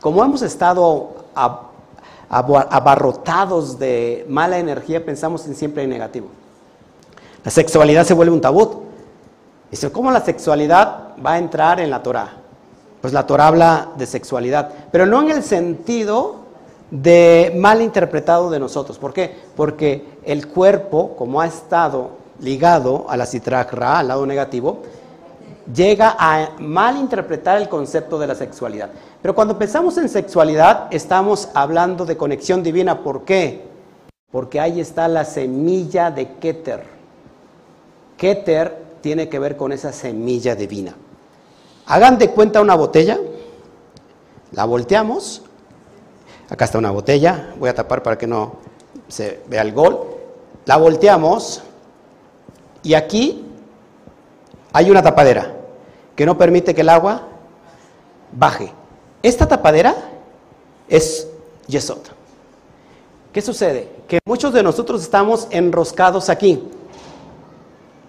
[0.00, 1.24] como hemos estado
[2.28, 6.28] abarrotados de mala energía, pensamos en siempre en negativo.
[7.44, 8.82] La sexualidad se vuelve un tabú.
[9.92, 12.45] ¿cómo la sexualidad va a entrar en la Torah?
[13.06, 16.38] Pues la Torah habla de sexualidad, pero no en el sentido
[16.90, 18.98] de mal interpretado de nosotros.
[18.98, 19.32] ¿Por qué?
[19.54, 24.82] Porque el cuerpo, como ha estado ligado a la citragra, al lado negativo,
[25.72, 28.90] llega a mal interpretar el concepto de la sexualidad.
[29.22, 33.04] Pero cuando pensamos en sexualidad, estamos hablando de conexión divina.
[33.04, 33.68] ¿Por qué?
[34.32, 36.82] Porque ahí está la semilla de Keter.
[38.16, 40.96] Keter tiene que ver con esa semilla divina.
[41.86, 43.18] Hagan de cuenta una botella,
[44.50, 45.42] la volteamos,
[46.50, 48.56] acá está una botella, voy a tapar para que no
[49.06, 50.00] se vea el gol,
[50.64, 51.62] la volteamos
[52.82, 53.44] y aquí
[54.72, 55.54] hay una tapadera
[56.16, 57.22] que no permite que el agua
[58.32, 58.72] baje.
[59.22, 59.94] Esta tapadera
[60.88, 61.28] es
[61.68, 61.98] Yesod.
[63.32, 63.90] ¿Qué sucede?
[64.08, 66.62] Que muchos de nosotros estamos enroscados aquí.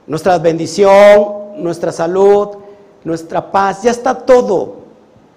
[0.08, 2.58] Nuestra bendición, nuestra salud,
[3.04, 4.78] nuestra paz, ya está todo.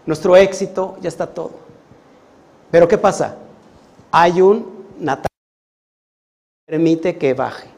[0.06, 1.52] Nuestro éxito, ya está todo.
[2.70, 3.36] Pero ¿qué pasa?
[4.10, 5.26] Hay un natal
[6.66, 7.68] que permite que baje.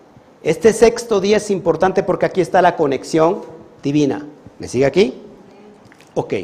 [0.43, 3.43] Este sexto día es importante porque aquí está la conexión
[3.83, 4.27] divina.
[4.59, 5.21] ¿Me sigue aquí?
[6.15, 6.35] Ok.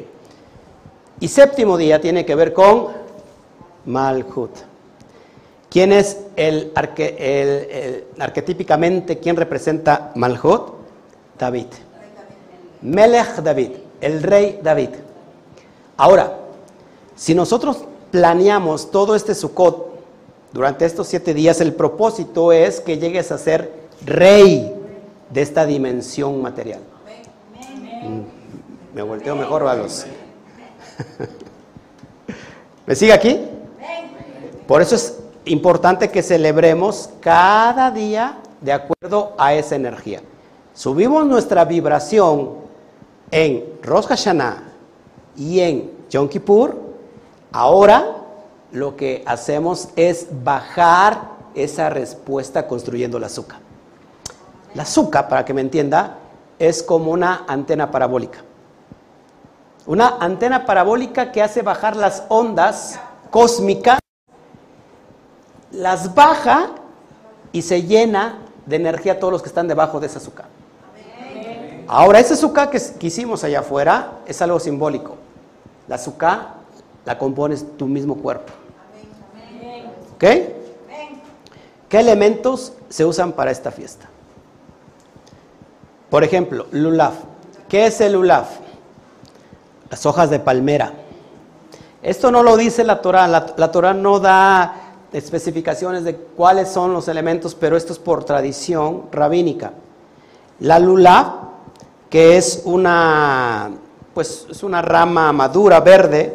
[1.21, 2.89] Y séptimo día tiene que ver con
[3.87, 4.51] Malhut.
[5.69, 6.73] ¿Quién es el,
[8.19, 10.75] arquetípicamente, quién representa Malhut?
[11.39, 11.67] David.
[12.83, 14.91] Melech David, el rey David.
[15.97, 16.39] Ahora,
[17.17, 19.89] si nosotros planeamos todo este Sukkot
[20.53, 23.73] durante estos siete días, el propósito es que llegues a ser
[24.05, 24.73] rey
[25.31, 26.81] de esta dimensión material.
[28.03, 30.07] Mm, me volteo mejor a los.
[32.87, 33.41] ¿Me sigue aquí?
[34.67, 40.23] Por eso es importante que celebremos cada día de acuerdo a esa energía.
[40.75, 42.68] Subimos nuestra vibración
[43.31, 44.63] en Rosh Hashanah
[45.37, 46.77] y en Yom Kippur.
[47.53, 48.17] Ahora
[48.73, 53.61] lo que hacemos es bajar esa respuesta construyendo la azúcar.
[54.75, 56.19] La azúcar, para que me entienda,
[56.59, 58.41] es como una antena parabólica.
[59.87, 63.99] Una antena parabólica que hace bajar las ondas cósmicas,
[65.71, 66.71] las baja
[67.53, 70.47] y se llena de energía a todos los que están debajo de esa azúcar.
[71.89, 75.17] Ahora, ese azúcar que, hicimos allá afuera es algo simbólico.
[75.89, 76.59] La azúcar
[77.07, 78.53] la compones tu mismo cuerpo.
[80.15, 80.25] ¿Ok?
[81.89, 84.07] ¿Qué elementos se usan para esta fiesta?
[86.11, 87.15] Por ejemplo, lulaf.
[87.69, 88.51] ¿Qué es el lulaf?
[89.91, 90.93] Las hojas de palmera.
[92.03, 93.27] Esto no lo dice la Torah.
[93.27, 99.05] La, Torah no da especificaciones de cuáles son los elementos, pero esto es por tradición
[99.11, 99.73] rabínica.
[100.61, 101.48] La lulaf,
[102.11, 103.71] que es una,
[104.15, 106.35] pues, es una rama madura verde,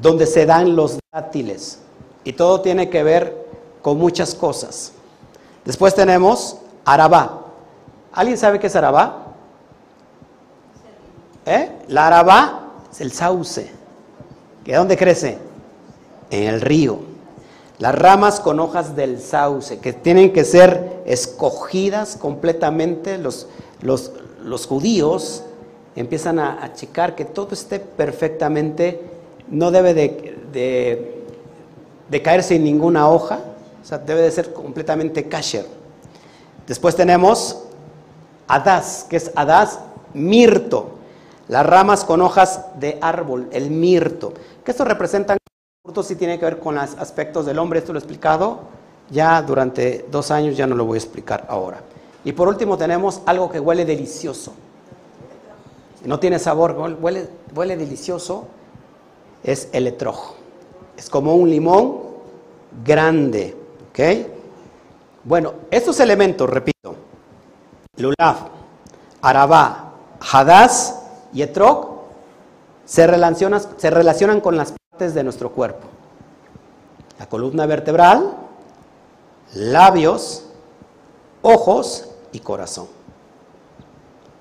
[0.00, 1.78] donde se dan los dátiles.
[2.24, 3.46] Y todo tiene que ver
[3.82, 4.92] con muchas cosas.
[5.64, 7.44] Después tenemos arabá.
[8.12, 9.26] ¿Alguien sabe qué es arabá?
[11.46, 11.70] ¿Eh?
[11.88, 13.70] La arabá es el sauce.
[14.64, 15.38] ¿Que dónde crece?
[16.30, 16.98] En el río.
[17.78, 23.16] Las ramas con hojas del sauce, que tienen que ser escogidas completamente.
[23.16, 23.46] Los,
[23.82, 25.44] los, judíos
[25.96, 29.00] empiezan a, checar que todo esté perfectamente,
[29.48, 31.24] no debe de,
[32.10, 33.40] de, caerse en ninguna hoja,
[33.82, 35.66] o sea, debe de ser completamente kasher.
[36.66, 37.64] Después tenemos
[38.46, 39.78] Adás, que es Adás,
[40.12, 40.96] mirto.
[41.46, 44.32] Las ramas con hojas de árbol, el mirto.
[44.64, 45.36] Que esto representa
[45.84, 48.60] frutos sí tiene que ver con los aspectos del hombre, esto lo he explicado
[49.10, 51.80] ya durante dos años, ya no lo voy a explicar ahora.
[52.24, 54.52] Y por último tenemos algo que huele delicioso.
[56.04, 58.46] No tiene sabor, huele, huele delicioso,
[59.42, 60.36] es el etrojo.
[60.96, 61.98] Es como un limón
[62.84, 63.56] grande,
[63.90, 64.00] ¿ok?
[65.24, 66.94] Bueno, estos elementos, repito,
[67.96, 68.36] Lulav,
[69.22, 71.02] Arabá, Hadás
[71.32, 72.00] y Etrog
[72.84, 75.86] se relacionan, se relacionan con las partes de nuestro cuerpo.
[77.18, 78.34] La columna vertebral,
[79.54, 80.46] labios,
[81.42, 82.88] ojos y corazón.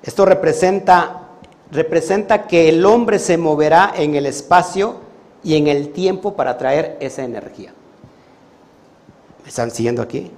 [0.01, 1.27] Esto representa,
[1.71, 4.97] representa que el hombre se moverá en el espacio
[5.43, 7.73] y en el tiempo para traer esa energía.
[9.43, 10.31] ¿Me están siguiendo aquí?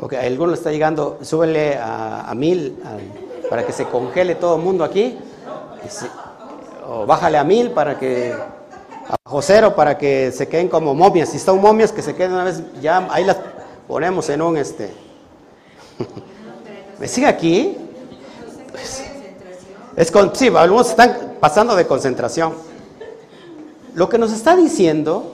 [0.00, 2.78] Ok, alguno está llegando, súbele a, mil
[3.50, 5.18] para que se congele todo el mundo aquí.
[6.86, 11.28] o bájale a mil para que, a cero para que se queden como momias.
[11.28, 13.36] Si son momias, que se queden una vez, ya ahí las
[13.86, 14.90] ponemos en un este.
[17.00, 17.78] ¿Me sigue aquí?
[19.96, 22.52] Es con, sí, algunos están pasando de concentración.
[23.94, 25.32] Lo que nos está diciendo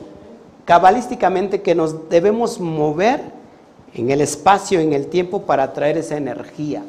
[0.64, 3.20] cabalísticamente que nos debemos mover
[3.94, 6.82] en el espacio, en el tiempo para traer esa energía.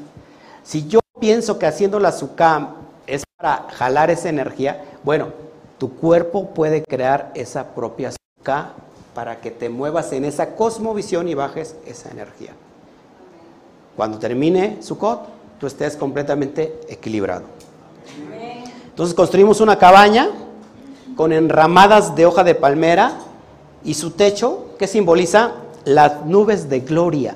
[0.64, 2.70] Si yo pienso que haciendo la azúcar
[3.08, 5.30] es para jalar esa energía, bueno,
[5.80, 8.74] tu cuerpo puede crear esa propia azúcar
[9.16, 12.54] para que te muevas en esa cosmovisión y bajes esa energía.
[13.98, 15.22] Cuando termine Sukkot,
[15.60, 17.46] tú estés completamente equilibrado.
[18.90, 20.30] Entonces construimos una cabaña
[21.16, 23.18] con enramadas de hoja de palmera
[23.84, 27.34] y su techo que simboliza las nubes de gloria,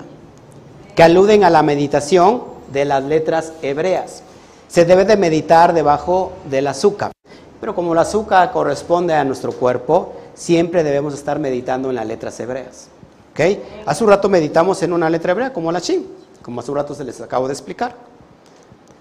[0.96, 4.22] que aluden a la meditación de las letras hebreas.
[4.68, 7.12] Se debe de meditar debajo del azúcar,
[7.60, 12.40] pero como el azúcar corresponde a nuestro cuerpo, siempre debemos estar meditando en las letras
[12.40, 12.88] hebreas.
[13.32, 13.64] ¿Okay?
[13.86, 16.94] Hace un rato meditamos en una letra hebrea como la Shin, como hace un rato
[16.96, 17.96] se les acabo de explicar.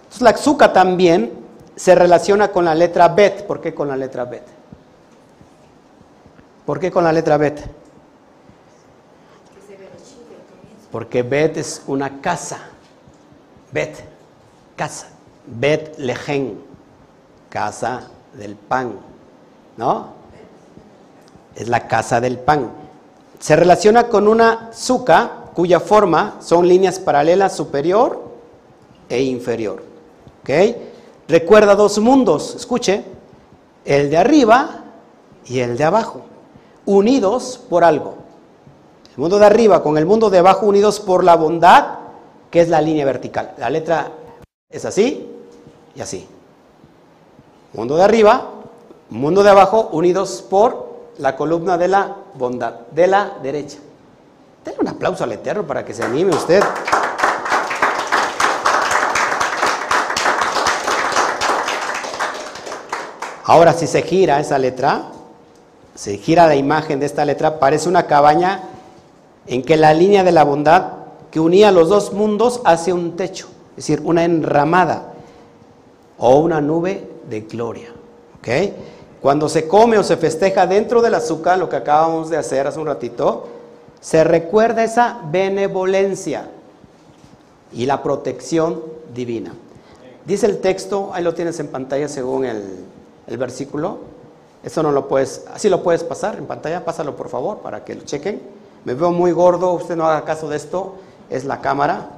[0.03, 1.33] Entonces la azúcar también
[1.76, 3.46] se relaciona con la letra Bet.
[3.46, 4.46] ¿Por qué con la letra Bet?
[6.66, 7.64] ¿Por qué con la letra Bet?
[10.90, 12.59] Porque Bet es una casa.
[13.72, 13.96] Bet,
[14.76, 15.09] casa.
[15.46, 16.61] Bet lejen,
[17.48, 18.98] casa del pan.
[19.76, 20.09] ¿No?
[21.55, 22.70] Es la casa del pan.
[23.38, 28.20] Se relaciona con una suca cuya forma son líneas paralelas superior
[29.08, 29.82] e inferior.
[30.42, 30.50] ¿Ok?
[31.28, 33.04] Recuerda dos mundos, escuche,
[33.84, 34.84] el de arriba
[35.46, 36.22] y el de abajo
[36.86, 38.14] unidos por algo.
[39.12, 41.98] El mundo de arriba con el mundo de abajo unidos por la bondad,
[42.50, 43.54] que es la línea vertical.
[43.58, 44.12] La letra
[44.68, 45.28] es así
[45.94, 46.26] y así.
[47.74, 48.50] Mundo de arriba,
[49.10, 53.78] mundo de abajo unidos por la columna de la bondad, de la derecha.
[54.64, 56.62] Denle un aplauso al Eterno para que se anime usted.
[63.44, 65.07] Ahora, si se gira esa letra,
[65.94, 68.62] se gira la imagen de esta letra, parece una cabaña
[69.46, 70.85] en que la línea de la bondad
[71.31, 75.14] que unía los dos mundos hace un techo, es decir, una enramada
[76.18, 77.88] o una nube de gloria.
[79.20, 82.79] Cuando se come o se festeja dentro del azúcar, lo que acabamos de hacer hace
[82.79, 83.49] un ratito,
[84.00, 86.48] se recuerda esa benevolencia
[87.72, 88.82] y la protección
[89.14, 89.52] divina.
[90.24, 92.62] Dice el texto, ahí lo tienes en pantalla según el,
[93.26, 93.98] el versículo,
[94.62, 97.94] eso no lo puedes, así lo puedes pasar en pantalla, pásalo por favor para que
[97.94, 98.40] lo chequen.
[98.84, 100.96] Me veo muy gordo, usted no haga caso de esto,
[101.28, 102.10] es la cámara.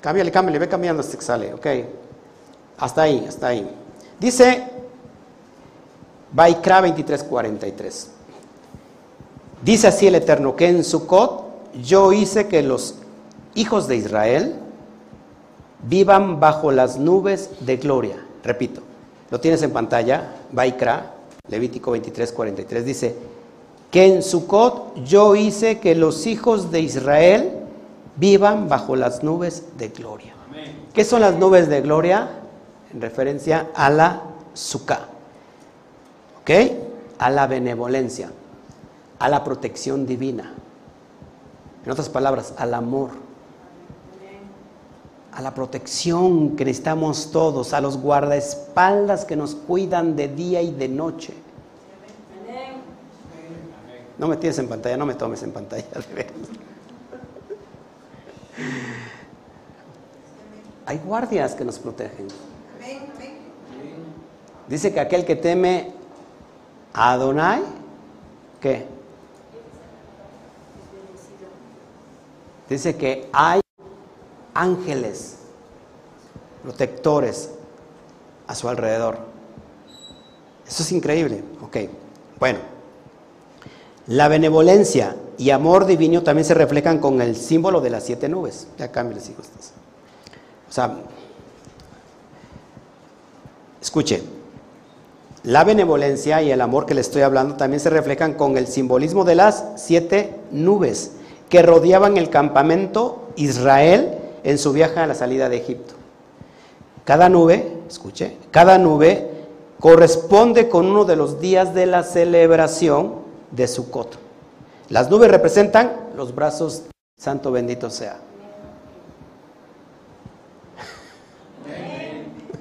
[0.00, 1.66] Cámbiale, cámbiale, ve cambiando hasta que sale, ok.
[2.78, 3.70] Hasta ahí, hasta ahí.
[4.18, 4.64] Dice
[6.32, 8.06] Baikra 23:43.
[9.62, 12.96] Dice así el Eterno, que en Sukkot yo hice que los
[13.54, 14.54] hijos de Israel
[15.88, 18.16] vivan bajo las nubes de gloria.
[18.42, 18.82] Repito,
[19.30, 21.14] lo tienes en pantalla, Baikra
[21.48, 23.14] Levítico 23, 43 dice,
[23.90, 27.52] que en Sucot yo hice que los hijos de Israel
[28.16, 30.32] vivan bajo las nubes de gloria.
[30.94, 32.30] ¿Qué son las nubes de gloria?
[32.92, 34.22] En referencia a la
[34.54, 35.06] Sukkah.
[36.40, 36.50] ¿Ok?
[37.18, 38.30] A la benevolencia,
[39.18, 40.54] a la protección divina.
[41.84, 43.10] En otras palabras, al amor
[45.34, 50.70] a la protección que necesitamos todos, a los guardaespaldas que nos cuidan de día y
[50.70, 51.34] de noche.
[54.16, 55.84] No me tienes en pantalla, no me tomes en pantalla.
[60.86, 62.28] Hay guardias que nos protegen.
[64.68, 65.92] Dice que aquel que teme
[66.92, 67.60] a Adonai,
[68.60, 68.86] ¿qué?
[72.68, 73.60] Dice que hay
[74.54, 75.36] ángeles
[76.62, 77.50] protectores
[78.46, 79.18] a su alrededor.
[80.66, 81.44] Eso es increíble.
[81.62, 81.76] Ok,
[82.38, 82.58] bueno.
[84.06, 88.66] La benevolencia y amor divino también se reflejan con el símbolo de las siete nubes.
[88.78, 90.96] Ya cambio les O sea,
[93.80, 94.22] escuche,
[95.42, 99.24] la benevolencia y el amor que le estoy hablando también se reflejan con el simbolismo
[99.24, 101.12] de las siete nubes
[101.48, 105.94] que rodeaban el campamento Israel en su viaje a la salida de Egipto.
[107.04, 109.30] Cada nube, escuche, cada nube
[109.80, 113.16] corresponde con uno de los días de la celebración
[113.50, 114.18] de Sukkot.
[114.88, 116.84] Las nubes representan los brazos,
[117.18, 118.18] santo bendito sea.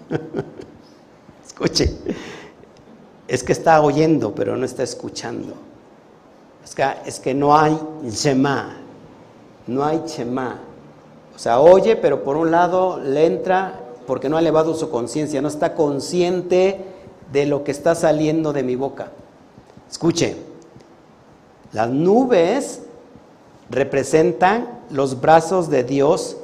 [1.46, 1.98] Escuche.
[3.28, 5.54] Es que está oyendo, pero no está escuchando.
[6.64, 7.78] Es que, es que no hay
[8.10, 8.78] Shema.
[9.68, 10.60] No hay Shema.
[11.36, 15.42] O sea, oye, pero por un lado le entra porque no ha elevado su conciencia,
[15.42, 16.82] no está consciente
[17.32, 19.12] de lo que está saliendo de mi boca.
[19.90, 20.36] Escuche,
[21.72, 22.82] las nubes
[23.70, 26.38] representan los brazos de Dios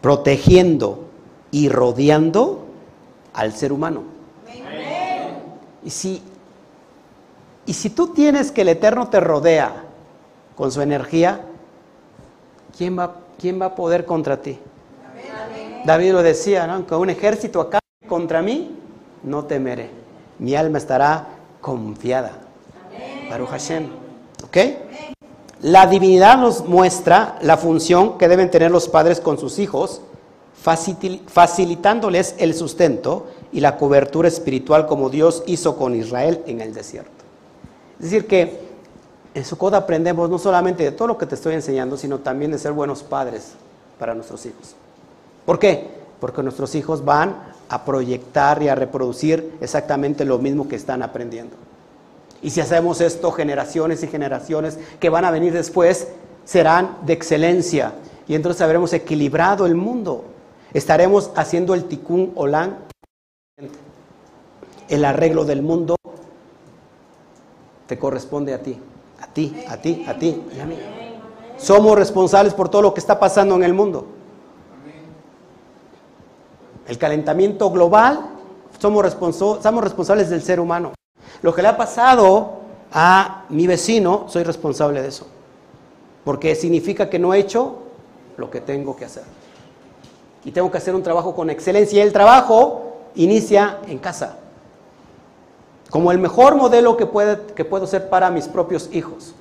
[0.00, 1.04] protegiendo
[1.50, 2.64] y rodeando
[3.32, 4.02] al ser humano.
[5.84, 6.22] Y si,
[7.66, 9.84] y si tú tienes que el Eterno te rodea
[10.54, 11.40] con su energía,
[12.76, 14.58] ¿quién va, quién va a poder contra ti?
[15.84, 16.74] David lo decía, ¿no?
[16.74, 18.76] Aunque un ejército acá contra mí,
[19.22, 19.90] no temeré.
[20.38, 21.26] Mi alma estará
[21.60, 22.32] confiada.
[23.28, 23.88] Baruch Hashem.
[24.44, 24.56] ¿Ok?
[25.62, 30.02] La divinidad nos muestra la función que deben tener los padres con sus hijos,
[30.62, 37.15] facilitándoles el sustento y la cobertura espiritual como Dios hizo con Israel en el desierto.
[37.98, 38.60] Es decir, que
[39.34, 42.58] en Sukkot aprendemos no solamente de todo lo que te estoy enseñando, sino también de
[42.58, 43.52] ser buenos padres
[43.98, 44.74] para nuestros hijos.
[45.44, 45.88] ¿Por qué?
[46.20, 47.36] Porque nuestros hijos van
[47.68, 51.56] a proyectar y a reproducir exactamente lo mismo que están aprendiendo.
[52.42, 56.08] Y si hacemos esto, generaciones y generaciones que van a venir después
[56.44, 57.92] serán de excelencia.
[58.28, 60.24] Y entonces habremos equilibrado el mundo.
[60.72, 62.76] Estaremos haciendo el tikkun olam,
[64.88, 65.95] el arreglo del mundo,
[67.86, 68.78] te corresponde a ti,
[69.20, 70.76] a ti, a ti, a ti y a mí.
[71.56, 74.06] Somos responsables por todo lo que está pasando en el mundo.
[76.86, 78.20] El calentamiento global,
[78.78, 79.16] somos,
[79.62, 80.92] somos responsables del ser humano.
[81.42, 82.60] Lo que le ha pasado
[82.92, 85.26] a mi vecino, soy responsable de eso.
[86.24, 87.78] Porque significa que no he hecho
[88.36, 89.24] lo que tengo que hacer.
[90.44, 91.98] Y tengo que hacer un trabajo con excelencia.
[91.98, 94.38] Y el trabajo inicia en casa.
[95.90, 99.34] Como el mejor modelo que, puede, que puedo ser para mis propios hijos.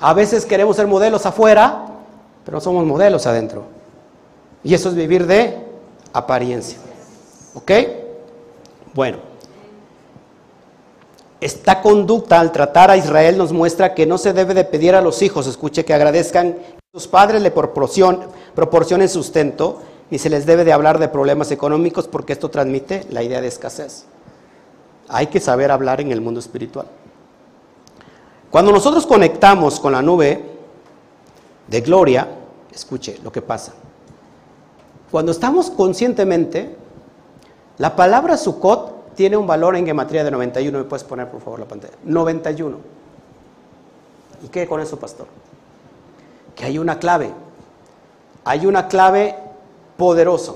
[0.00, 1.86] A veces queremos ser modelos afuera,
[2.44, 3.64] pero somos modelos adentro.
[4.64, 5.64] Y eso es vivir de
[6.12, 6.78] apariencia.
[7.54, 7.70] ¿Ok?
[8.94, 9.18] Bueno.
[11.40, 15.00] Esta conducta al tratar a Israel nos muestra que no se debe de pedir a
[15.00, 20.64] los hijos, escuche, que agradezcan que sus padres le proporcionen sustento, ni se les debe
[20.64, 24.04] de hablar de problemas económicos porque esto transmite la idea de escasez.
[25.08, 26.86] Hay que saber hablar en el mundo espiritual.
[28.50, 30.44] Cuando nosotros conectamos con la nube
[31.68, 32.28] de gloria,
[32.72, 33.72] escuche lo que pasa.
[35.10, 36.76] Cuando estamos conscientemente,
[37.78, 40.78] la palabra Sukkot tiene un valor en gematría de 91.
[40.78, 41.94] ¿Me puedes poner por favor la pantalla?
[42.04, 42.76] 91.
[44.44, 45.26] ¿Y qué con eso, pastor?
[46.54, 47.30] Que hay una clave.
[48.44, 49.36] Hay una clave
[49.96, 50.52] poderosa.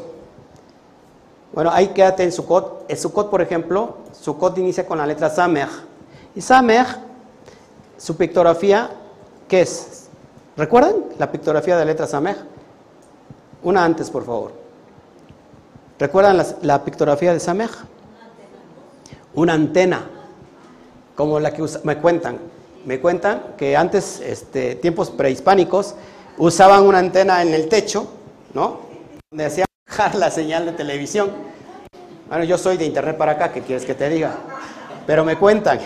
[1.56, 2.84] Bueno, ahí quédate en Sukkot.
[2.86, 5.70] En Sukkot, por ejemplo, Sukkot inicia con la letra Samech.
[6.34, 6.86] Y Samech,
[7.96, 8.90] su pictografía,
[9.48, 10.08] ¿qué es?
[10.54, 12.36] ¿Recuerdan la pictografía de la letra Samech?
[13.62, 14.52] Una antes, por favor.
[15.98, 17.70] ¿Recuerdan la, pictografía de Samech?
[19.32, 20.10] una antena,
[21.14, 22.38] como la que me cuentan.
[22.84, 25.94] Me cuentan que antes, este, tiempos prehispánicos,
[26.36, 28.06] usaban una antena en el techo,
[28.52, 28.80] ¿no?
[29.30, 29.65] Donde hacían
[30.14, 31.30] la señal de televisión.
[32.28, 34.34] Bueno, yo soy de internet para acá, ¿qué quieres que te diga?
[35.06, 35.78] Pero me cuentan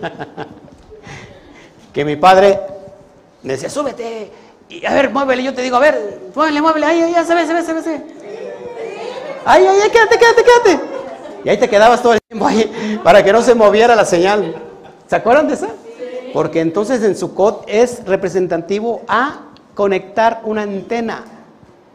[1.92, 2.58] que mi padre
[3.42, 4.30] me decía, súbete,
[4.68, 7.46] y a ver, muévele, yo te digo, a ver, muévele, muévele, ahí, ahí, se ve,
[7.46, 8.02] se ve, se ve, se ve.
[9.92, 10.84] Quédate, quédate, quédate.
[11.44, 14.54] Y ahí te quedabas todo el tiempo ahí para que no se moviera la señal.
[15.06, 15.68] ¿Se acuerdan de eso?
[16.32, 21.33] Porque entonces en Sukkot es representativo a conectar una antena.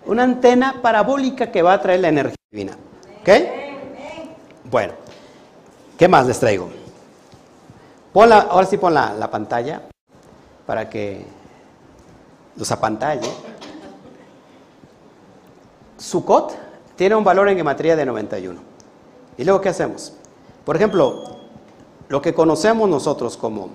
[0.10, 2.76] Una antena parabólica que va a traer la energía divina.
[3.22, 3.30] ¿Ok?
[4.72, 4.94] Bueno,
[6.00, 6.68] ¿qué más les traigo?
[8.16, 9.84] ahora sí pon la, la pantalla
[10.66, 11.24] para que
[12.56, 13.30] los apantalle.
[16.00, 16.58] Sukkot
[16.96, 18.60] tiene un valor en gematría de 91.
[19.38, 20.14] ¿Y luego qué hacemos?
[20.66, 21.38] Por ejemplo,
[22.08, 23.70] lo que conocemos nosotros como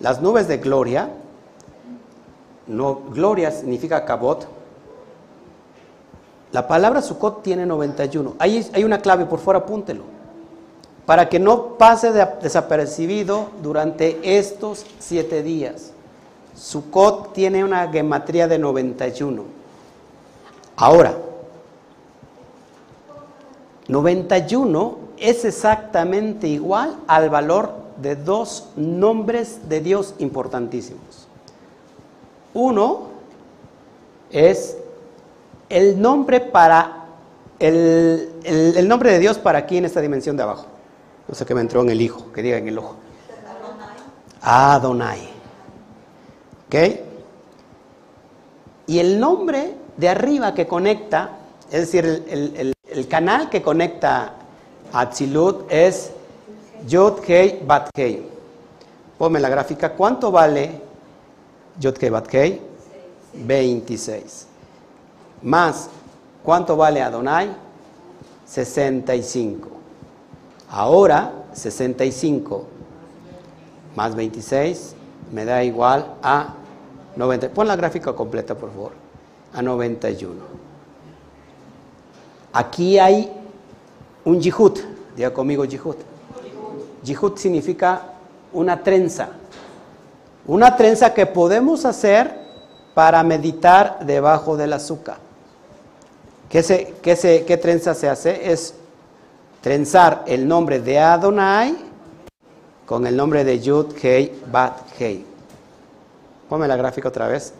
[0.00, 1.10] las nubes de gloria,
[2.66, 4.63] gloria significa cabot.
[6.54, 8.36] La palabra Sukkot tiene 91.
[8.38, 10.04] Ahí hay una clave, por fuera apúntelo.
[11.04, 15.90] Para que no pase desapercibido durante estos siete días.
[16.56, 19.42] Sukkot tiene una gematría de 91.
[20.76, 21.16] Ahora,
[23.88, 31.26] 91 es exactamente igual al valor de dos nombres de Dios importantísimos.
[32.54, 33.08] Uno
[34.30, 34.76] es
[35.74, 37.06] el nombre para
[37.58, 40.66] el, nombre de Dios para aquí en esta dimensión de abajo.
[41.26, 42.94] No sé qué me entró en el hijo, que diga en el ojo.
[44.40, 45.28] Adonai.
[46.66, 46.74] ¿Ok?
[48.86, 51.30] Y el nombre de arriba que conecta,
[51.72, 54.34] es decir, el, canal que conecta
[54.92, 56.12] a Atzilut es
[56.86, 58.24] Yod Hei Bat Hei.
[59.18, 59.92] Ponme la gráfica.
[59.94, 60.70] ¿Cuánto vale
[61.80, 62.60] Yod Hei Bat Hei?
[63.34, 64.53] 26.
[65.42, 65.88] Más,
[66.42, 67.54] ¿cuánto vale Adonai?
[68.46, 69.68] 65.
[70.70, 72.66] Ahora, 65
[73.94, 74.94] más 26
[75.32, 76.54] me da igual a
[77.16, 77.48] 90.
[77.50, 78.92] Pon la gráfica completa, por favor.
[79.52, 80.34] A 91.
[82.52, 83.32] Aquí hay
[84.24, 84.80] un yihut.
[85.16, 85.98] Diga conmigo yihut.
[87.04, 88.02] Yihut significa
[88.52, 89.28] una trenza.
[90.46, 92.42] Una trenza que podemos hacer
[92.94, 95.23] para meditar debajo del azúcar.
[96.54, 98.52] ¿Qué, se, qué, se, ¿Qué trenza se hace?
[98.52, 98.74] Es
[99.60, 101.76] trenzar el nombre de Adonai
[102.86, 105.26] con el nombre de Yud Hei Bat Hei.
[106.48, 107.54] Ponme la gráfica otra vez.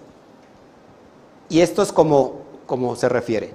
[1.49, 3.53] Y esto es como, como se refiere.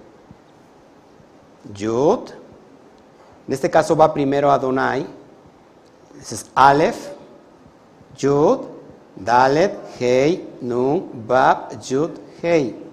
[1.73, 2.31] Yud,
[3.47, 5.07] en este caso va primero Adonai,
[6.19, 7.11] ese es Aleph,
[8.17, 8.59] Yud,
[9.15, 12.11] Dalet, Hei, Nun, Bab, Yud,
[12.43, 12.88] Hei.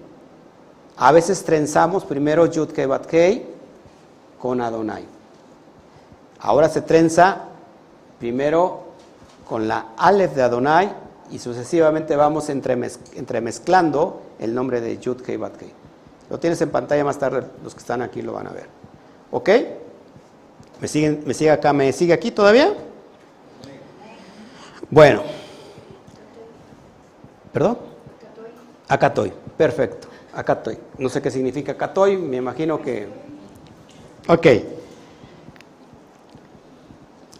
[0.97, 2.69] A veces trenzamos primero Yud,
[3.11, 3.45] Hei
[4.41, 5.05] con Adonai.
[6.39, 7.45] Ahora se trenza
[8.19, 8.87] primero
[9.47, 10.91] con la Aleph de Adonai
[11.29, 15.39] y sucesivamente vamos entremezclando el nombre de Yud, Hei.
[16.31, 18.65] Lo tienes en pantalla más tarde, los que están aquí lo van a ver.
[19.29, 19.49] ¿Ok?
[20.81, 21.73] ¿Me, siguen, ¿Me sigue acá?
[21.73, 22.73] ¿Me sigue aquí todavía?
[24.89, 25.21] Bueno.
[27.53, 27.77] ¿Perdón?
[28.87, 29.31] Acá estoy.
[29.57, 30.06] Perfecto.
[30.37, 30.61] Acá.
[30.99, 31.91] No sé qué significa acá.
[32.05, 33.07] Me imagino que...
[34.27, 34.47] Ok.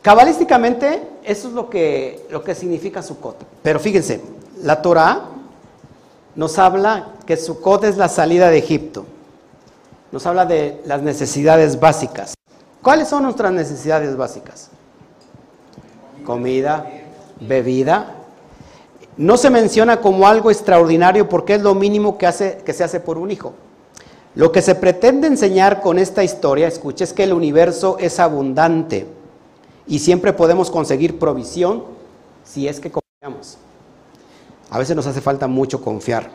[0.02, 3.36] Cabalísticamente, eso es lo que, lo que significa Sukkot.
[3.62, 4.20] Pero fíjense,
[4.64, 5.26] la Torah
[6.36, 9.06] nos habla que Sukkot es la salida de Egipto.
[10.12, 12.34] Nos habla de las necesidades básicas.
[12.82, 14.72] ¿Cuáles son nuestras necesidades básicas?
[16.26, 16.90] Comida,
[17.42, 18.17] bebida.
[19.18, 23.00] No se menciona como algo extraordinario porque es lo mínimo que, hace, que se hace
[23.00, 23.54] por un hijo.
[24.36, 29.08] Lo que se pretende enseñar con esta historia, escuche, es que el universo es abundante
[29.88, 31.84] y siempre podemos conseguir provisión
[32.44, 33.58] si es que confiamos.
[34.70, 36.30] A veces nos hace falta mucho confiar.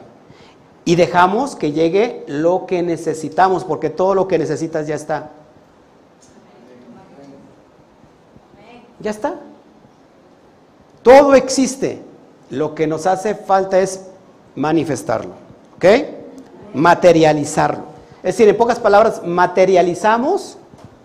[0.85, 5.31] Y dejamos que llegue lo que necesitamos, porque todo lo que necesitas ya está.
[8.99, 9.35] Ya está.
[11.03, 12.03] Todo existe.
[12.53, 14.07] Lo que nos hace falta es
[14.55, 15.33] manifestarlo.
[15.77, 15.85] ¿Ok?
[16.75, 17.85] Materializarlo.
[18.23, 20.57] Es decir, en pocas palabras, materializamos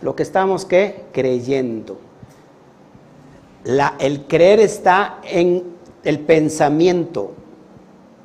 [0.01, 1.05] lo que estamos ¿qué?
[1.11, 1.97] creyendo
[3.99, 7.33] el creer está en el pensamiento.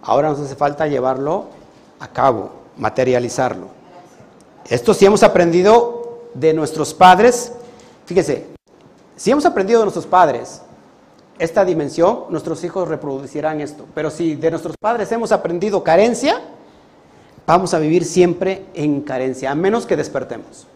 [0.02, 1.46] Ahora nos hace falta llevarlo
[1.98, 3.68] a cabo, materializarlo.
[4.68, 7.52] Esto sí hemos aprendido de nuestros padres.
[8.06, 8.46] Fíjese,
[9.16, 10.62] si hemos aprendido de nuestros padres
[11.38, 13.86] esta dimensión, nuestros hijos reproducirán esto.
[13.94, 16.40] Pero si de nuestros padres hemos aprendido carencia,
[17.46, 20.66] vamos a vivir siempre en carencia, a menos que despertemos.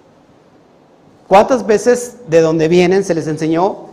[1.29, 3.87] ¿Cuántas veces de donde vienen se les enseñó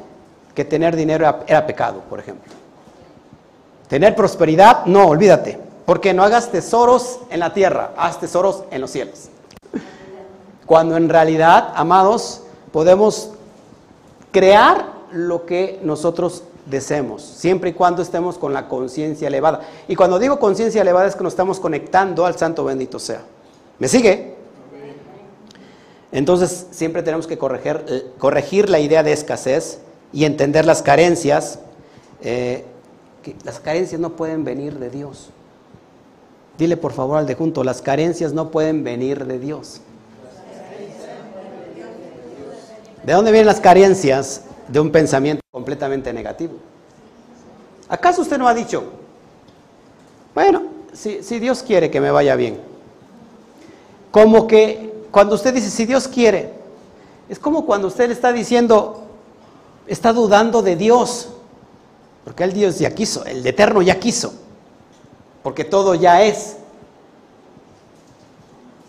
[0.54, 2.52] que tener dinero era, pecado, por ejemplo.
[3.88, 8.92] Tener prosperidad, no, olvídate, porque no hagas tesoros en la tierra, haz tesoros en los
[8.92, 9.30] cielos.
[10.66, 13.32] Cuando en realidad, amados, podemos
[14.32, 19.62] crear lo que nosotros deseemos, siempre y cuando estemos con la conciencia elevada.
[19.88, 23.22] Y cuando digo conciencia elevada es que nos estamos conectando al Santo bendito sea.
[23.80, 24.36] ¿Me sigue?
[26.12, 29.80] Entonces siempre tenemos que corregir, eh, corregir la idea de escasez
[30.12, 31.60] y entender las carencias,
[32.22, 32.66] eh,
[33.44, 35.30] las carencias no pueden venir de Dios.
[36.58, 39.82] Dile por favor al de junto, las carencias no pueden venir de Dios.
[43.04, 44.44] ¿De dónde vienen las carencias?
[44.74, 46.54] De un pensamiento completamente negativo.
[47.88, 48.84] ¿Acaso usted no ha dicho,
[50.34, 50.64] bueno,
[50.94, 52.60] si, Dios quiere que me vaya bien?
[54.10, 56.54] Como que cuando usted dice, si Dios quiere,
[57.30, 59.04] es como cuando usted le está diciendo,
[59.86, 61.30] está dudando de Dios,
[62.24, 64.34] porque el Dios ya quiso, el eterno ya quiso,
[65.44, 66.56] porque todo ya es.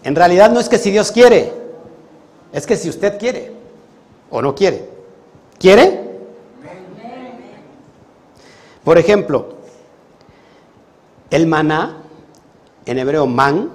[0.02, 1.52] En realidad no es que si Dios quiere,
[2.54, 3.52] es que si usted quiere
[4.30, 4.93] o no quiere.
[5.58, 6.04] ¿Quiere?
[8.84, 9.54] Por ejemplo,
[11.30, 11.96] el maná,
[12.86, 13.70] en hebreo man,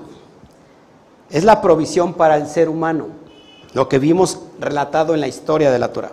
[1.31, 3.07] Es la provisión para el ser humano,
[3.73, 6.11] lo que vimos relatado en la historia de la Torah.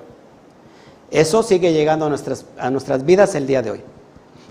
[1.10, 3.82] Eso sigue llegando a nuestras, a nuestras vidas el día de hoy.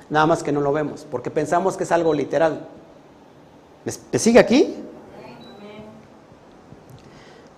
[0.10, 2.68] Nada más que no lo vemos, porque pensamos que es algo literal.
[3.84, 4.76] ¿Me, sigue aquí?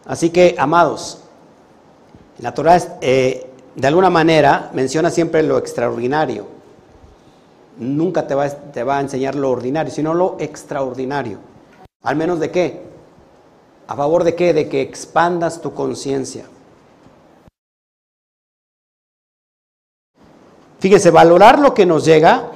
[0.05, 1.21] Así que, amados,
[2.39, 6.47] la Torah eh, de alguna manera menciona siempre lo extraordinario.
[7.77, 11.37] Nunca te va, te va a enseñar lo ordinario, sino lo extraordinario.
[12.03, 12.81] ¿Al menos de qué?
[13.87, 14.53] ¿A favor de qué?
[14.53, 16.45] De que expandas tu conciencia.
[20.79, 22.51] Fíjese, valorar lo que nos llega,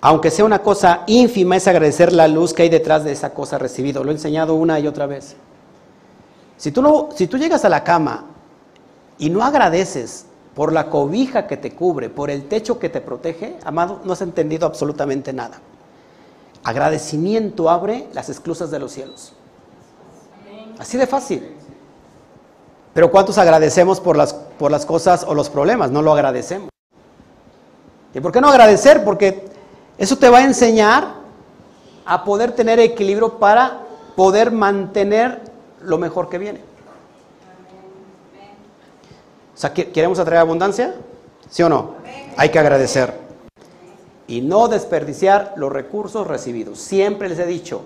[0.00, 3.58] aunque sea una cosa ínfima, es agradecer la luz que hay detrás de esa cosa
[3.58, 4.02] recibida.
[4.02, 5.36] Lo he enseñado una y otra vez.
[6.56, 8.33] Si tú, no, si tú llegas a la cama
[9.18, 13.56] y no agradeces por la cobija que te cubre, por el techo que te protege,
[13.64, 15.60] amado, no has entendido absolutamente nada.
[16.62, 19.32] Agradecimiento abre las esclusas de los cielos.
[20.78, 21.56] Así de fácil.
[22.94, 25.90] Pero ¿cuántos agradecemos por las, por las cosas o los problemas?
[25.90, 26.70] No lo agradecemos.
[28.14, 29.04] ¿Y por qué no agradecer?
[29.04, 29.46] Porque
[29.98, 31.14] eso te va a enseñar
[32.06, 33.80] a poder tener equilibrio para
[34.14, 35.42] poder mantener
[35.82, 36.60] lo mejor que viene.
[39.54, 40.94] O sea, ¿queremos atraer abundancia?
[41.48, 41.94] ¿Sí o no?
[42.36, 43.14] Hay que agradecer.
[44.26, 46.80] Y no desperdiciar los recursos recibidos.
[46.80, 47.82] Siempre les he dicho,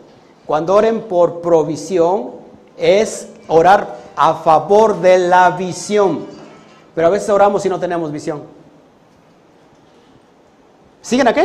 [0.47, 2.31] cuando oren por provisión,
[2.77, 6.27] es orar a favor de la visión.
[6.95, 8.43] Pero a veces oramos y no tenemos visión.
[11.03, 11.43] ¿Siguen aquí?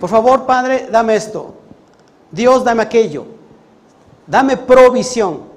[0.00, 1.54] Por favor, Padre, dame esto.
[2.30, 3.24] Dios, dame aquello.
[4.26, 5.53] Dame provisión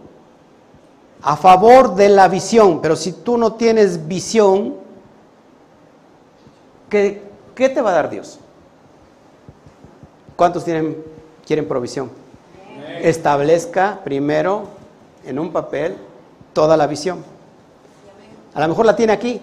[1.28, 2.80] a favor de la visión.
[2.82, 4.76] Pero si tú no tienes visión,
[6.90, 7.22] ¿qué,
[7.54, 8.40] qué te va a dar Dios?
[10.38, 11.04] ¿Cuántos tienen,
[11.46, 12.10] quieren provisión?
[13.02, 14.68] Establezca primero
[15.26, 15.98] en un papel
[16.54, 17.22] toda la visión.
[18.54, 19.42] A lo mejor la tiene aquí.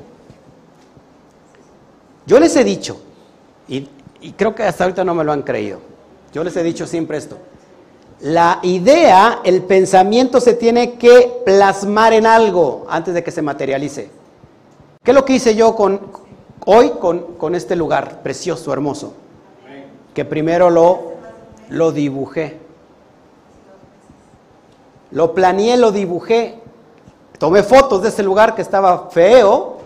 [2.25, 2.99] Yo les he dicho,
[3.69, 3.87] y,
[4.39, 5.81] creo que hasta ahorita no me lo han creído.
[6.33, 7.37] Yo les he dicho siempre esto.
[8.25, 14.09] La idea, el pensamiento se tiene que plasmar en algo antes de que se materialice.
[15.03, 16.01] ¿Qué es lo que hice yo con,
[16.65, 19.13] hoy con, con este lugar precioso, hermoso?
[20.15, 21.13] Que primero lo,
[21.69, 22.57] lo dibujé.
[25.11, 26.61] Lo planeé, lo dibujé.
[27.39, 29.81] Tomé fotos de ese lugar que estaba feo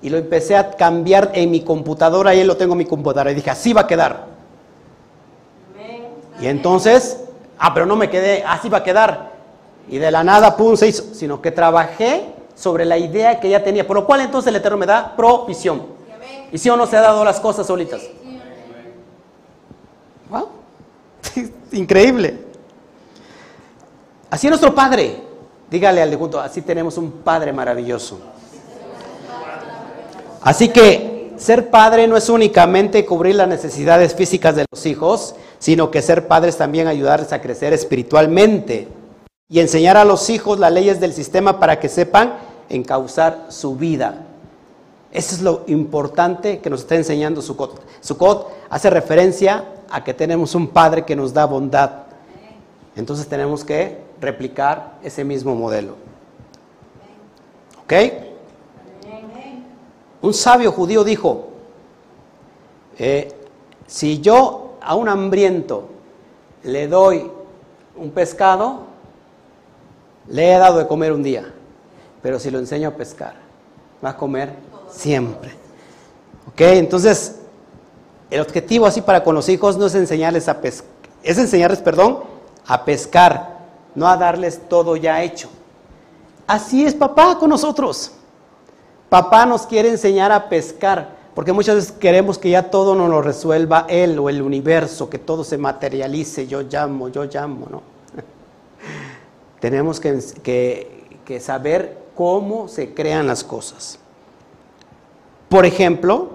[0.00, 3.30] y lo empecé a cambiar en mi computadora y ahí lo tengo en mi computadora
[3.30, 4.24] y dije, así va a quedar.
[6.40, 7.18] Y entonces,
[7.62, 9.32] ah, pero no me quedé, así va a quedar.
[9.88, 13.62] Y de la nada, pum, se hizo, sino que trabajé sobre la idea que ya
[13.62, 15.82] tenía, por lo cual entonces el Eterno me da provisión.
[16.50, 18.02] Y si o no se ha dado las cosas solitas.
[20.28, 20.48] Wow.
[21.72, 22.44] Increíble.
[24.28, 25.22] Así es nuestro Padre.
[25.70, 28.18] Dígale al de junto, así tenemos un Padre maravilloso.
[30.42, 31.11] Así que
[31.42, 36.28] ser padre no es únicamente cubrir las necesidades físicas de los hijos, sino que ser
[36.28, 38.88] padre es también ayudarles a crecer espiritualmente
[39.48, 42.34] y enseñar a los hijos las leyes del sistema para que sepan
[42.68, 44.26] encauzar su vida.
[45.12, 47.82] Eso es lo importante que nos está enseñando Sukkot.
[48.00, 51.90] Sukkot hace referencia a que tenemos un Padre que nos da bondad.
[52.96, 55.96] Entonces tenemos que replicar ese mismo modelo.
[57.84, 58.31] ¿Ok?
[60.22, 61.48] Un sabio judío dijo,
[62.96, 63.32] eh,
[63.86, 65.88] si yo a un hambriento
[66.62, 67.30] le doy
[67.96, 68.84] un pescado,
[70.28, 71.52] le he dado de comer un día,
[72.22, 73.34] pero si lo enseño a pescar,
[74.04, 74.54] va a comer
[74.88, 75.50] siempre.
[76.48, 76.60] ¿Ok?
[76.60, 77.40] Entonces,
[78.30, 80.88] el objetivo así para con los hijos no es enseñarles a pescar,
[81.24, 82.20] es enseñarles, perdón,
[82.66, 83.58] a pescar,
[83.96, 85.48] no a darles todo ya hecho.
[86.46, 88.12] Así es papá con nosotros.
[89.12, 93.20] Papá nos quiere enseñar a pescar, porque muchas veces queremos que ya todo nos lo
[93.20, 97.82] resuelva Él o el universo, que todo se materialice, yo llamo, yo llamo, ¿no?
[99.60, 103.98] Tenemos que, saber cómo se crean las cosas.
[105.50, 106.30] Por ejemplo,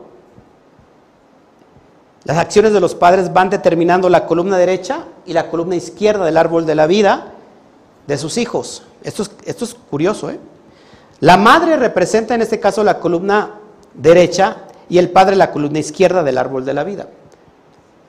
[2.25, 6.37] las acciones de los padres van determinando la columna derecha y la columna izquierda del
[6.37, 7.33] árbol de la vida
[8.05, 8.83] de sus hijos.
[9.01, 10.39] Esto es, esto es curioso, ¿eh?
[11.19, 13.59] La madre representa en este caso la columna
[13.93, 14.57] derecha
[14.89, 17.07] y el padre la columna izquierda del árbol de la vida.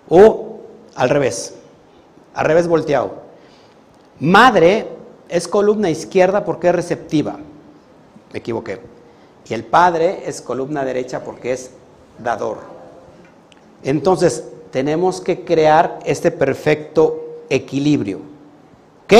[0.09, 0.61] O
[0.95, 1.55] al revés,
[2.35, 3.13] al revés volteado.
[4.21, 4.89] Madre
[5.29, 7.39] es columna izquierda porque es receptiva.
[8.33, 8.81] Me equivoqué.
[9.49, 11.71] Y el padre es columna derecha porque es
[12.19, 12.59] dador.
[13.83, 18.21] Entonces, tenemos que crear este perfecto equilibrio.
[19.05, 19.15] ¿Ok?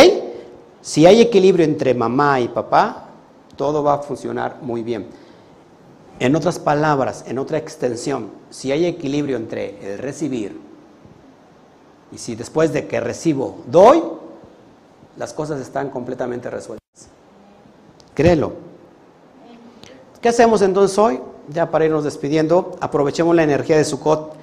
[0.83, 3.08] Si hay equilibrio entre mamá y papá,
[3.59, 5.09] todo va a funcionar muy bien.
[6.21, 10.59] En otras palabras, en otra extensión, si hay equilibrio entre el recibir
[12.11, 14.03] y si después de que recibo doy,
[15.19, 17.09] las cosas están completamente resueltas.
[18.15, 18.53] Créelo.
[20.21, 21.21] ¿Qué hacemos entonces hoy?
[21.49, 24.35] Ya para irnos despidiendo, aprovechemos la energía de Sukkot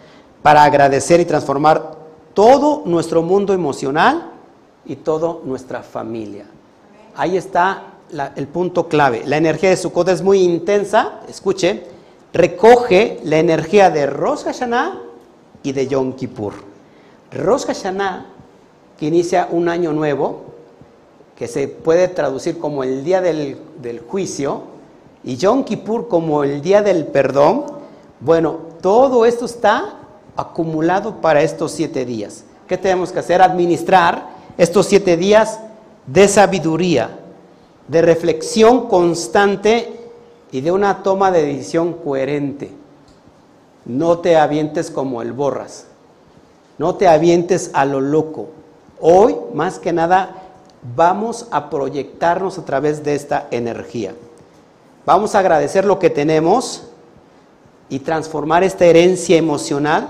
[0.42, 1.96] para agradecer y transformar
[2.34, 4.32] todo nuestro mundo emocional
[4.86, 6.46] y toda nuestra familia.
[7.16, 7.95] Ahí está
[8.36, 9.24] el punto clave.
[9.26, 11.84] La energía de Sukkot es muy intensa, escuche,
[12.34, 15.02] recoge la energía de Rosh Hashanah
[15.64, 16.54] y de Yom Kippur.
[17.32, 18.26] Rosh Hashanah,
[18.98, 20.44] que inicia un año nuevo,
[21.36, 24.64] que se puede traducir como el día del, del juicio,
[25.24, 27.66] y Yom Kippur como el día del perdón,
[28.20, 29.96] bueno, todo esto está
[30.36, 32.44] acumulado para estos siete días.
[32.68, 33.42] ¿Qué tenemos que hacer?
[33.42, 35.60] Administrar estos siete días
[36.08, 37.20] de sabiduría,
[37.88, 40.00] de reflexión constante
[40.52, 42.72] y de una toma de decisión coherente.
[43.86, 45.86] No te avientes como el borras,
[46.78, 48.48] no te avientes a lo loco.
[49.00, 50.44] Hoy, más que nada,
[50.96, 54.16] vamos a proyectarnos a través de esta energía.
[55.06, 56.84] Vamos a agradecer lo que tenemos
[57.90, 60.08] y transformar esta herencia emocional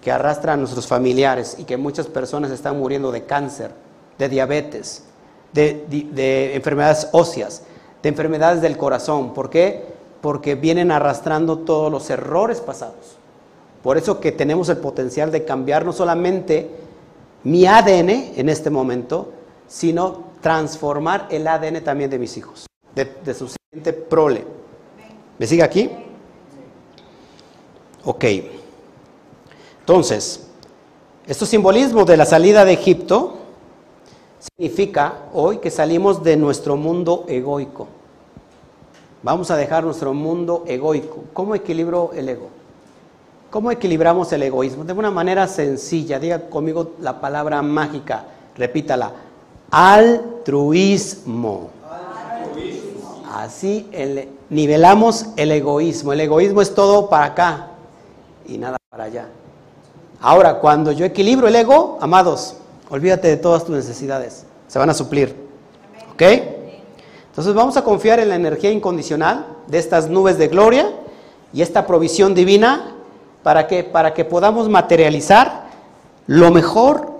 [0.00, 3.72] que arrastra a nuestros familiares y que muchas personas están muriendo de cáncer,
[4.16, 5.07] de diabetes,
[5.52, 7.62] de, enfermedades óseas,
[8.02, 9.34] de enfermedades del corazón.
[9.34, 9.86] ¿Por qué?
[10.20, 13.16] Porque vienen arrastrando todos los errores pasados.
[13.82, 16.70] Por eso que tenemos el potencial de cambiar no solamente
[17.44, 19.32] mi ADN en este momento,
[19.66, 24.44] sino transformar el ADN también de mis hijos, de, su siguiente prole.
[25.38, 25.90] ¿Me sigue aquí?
[28.04, 28.24] Ok.
[29.80, 30.48] Entonces,
[31.26, 33.37] estos simbolismo de la salida de Egipto
[34.56, 37.86] significa hoy que salimos de nuestro mundo egoico.
[39.22, 41.24] Vamos a dejar nuestro mundo egoico.
[41.32, 42.48] ¿Cómo equilibro el ego?
[43.50, 44.84] ¿Cómo equilibramos el egoísmo?
[44.84, 48.24] De una manera sencilla, diga conmigo la palabra mágica,
[48.56, 49.12] repítala,
[49.70, 51.70] altruismo.
[53.32, 53.88] Así
[54.50, 56.12] nivelamos el egoísmo.
[56.12, 57.68] El egoísmo es todo para acá
[58.46, 59.28] y nada para allá.
[60.20, 62.56] Ahora, cuando yo equilibro el ego, amados,
[62.90, 65.34] olvídate de todas tus necesidades, se van a suplir.
[66.12, 66.22] ¿Ok?
[67.30, 70.90] Entonces vamos a confiar en la energía incondicional de estas nubes de gloria
[71.52, 72.96] y esta provisión divina
[73.42, 75.68] para que, para que podamos materializar
[76.26, 77.12] lo mejor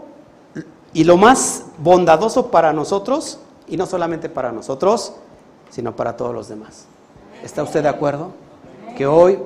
[0.92, 3.38] y lo más bondadoso para nosotros,
[3.68, 5.12] y no solamente para nosotros,
[5.70, 6.86] sino para todos los demás.
[7.42, 8.32] ¿Está usted de acuerdo?
[8.96, 9.38] Que hoy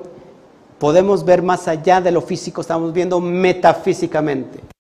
[0.78, 4.71] podemos ver más allá de lo físico, estamos viendo metafísicamente.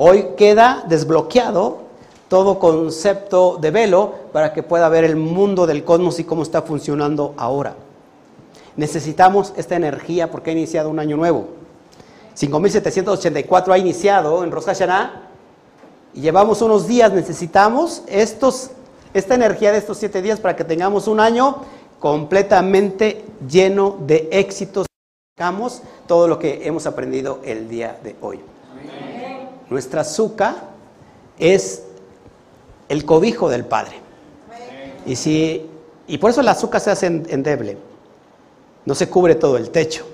[0.00, 1.78] Hoy queda desbloqueado
[2.28, 6.62] todo concepto de velo para que pueda ver el mundo del cosmos y cómo está
[6.62, 7.74] funcionando ahora.
[8.76, 11.48] Necesitamos esta energía porque ha iniciado un año nuevo.
[12.34, 14.68] 5784 ha iniciado en Rosh
[16.14, 18.70] y llevamos unos días, necesitamos estos,
[19.14, 21.56] esta energía de estos siete días para que tengamos un año
[21.98, 24.86] completamente lleno de éxitos.
[26.06, 28.40] Todo lo que hemos aprendido el día de hoy.
[29.70, 30.56] Nuestra azúcar
[31.38, 31.82] es
[32.88, 33.96] el cobijo del Padre.
[35.06, 35.62] Y,
[36.06, 37.78] y por eso la azúcar se hace endeble.
[38.84, 40.06] No se cubre todo el techo.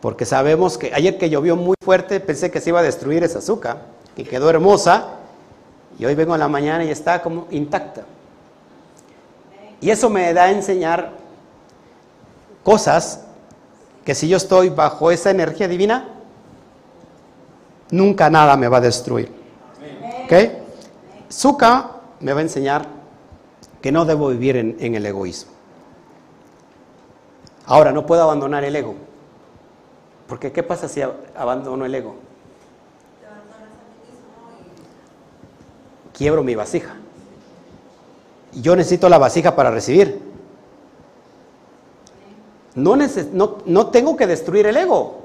[0.00, 3.38] Porque sabemos que ayer que llovió muy fuerte pensé que se iba a destruir esa
[3.38, 5.08] azúcar que quedó hermosa,
[5.98, 8.04] y hoy vengo a la mañana y está como intacta.
[9.80, 11.12] Y eso me da a enseñar
[12.64, 13.20] cosas
[14.04, 16.08] que si yo estoy bajo esa energía divina,
[17.90, 19.32] nunca nada me va a destruir.
[20.24, 20.32] ¿Ok?
[21.30, 22.86] Zuka me va a enseñar
[23.80, 25.52] que no debo vivir en, el egoísmo.
[27.66, 28.94] Ahora, no puedo abandonar el ego.
[30.26, 31.02] Porque ¿qué pasa si
[31.36, 32.16] abandono el ego?
[36.16, 36.96] quiebro mi vasija.
[38.54, 40.18] Yo necesito la vasija para recibir.
[42.74, 42.96] No,
[43.66, 45.20] no, tengo que destruir el ego.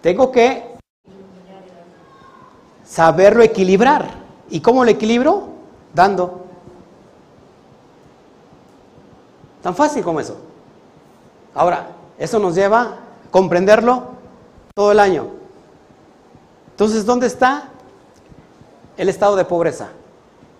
[0.00, 0.69] Tengo que
[2.90, 4.08] saberlo equilibrar.
[4.50, 5.48] ¿Y cómo lo equilibro?
[5.94, 6.46] Dando.
[9.62, 10.36] Tan fácil como eso.
[11.54, 11.88] Ahora,
[12.18, 12.96] eso nos lleva a
[13.30, 14.08] comprenderlo
[14.74, 15.28] todo el año.
[16.72, 17.70] Entonces, ¿dónde está
[19.00, 19.88] el estado de pobreza.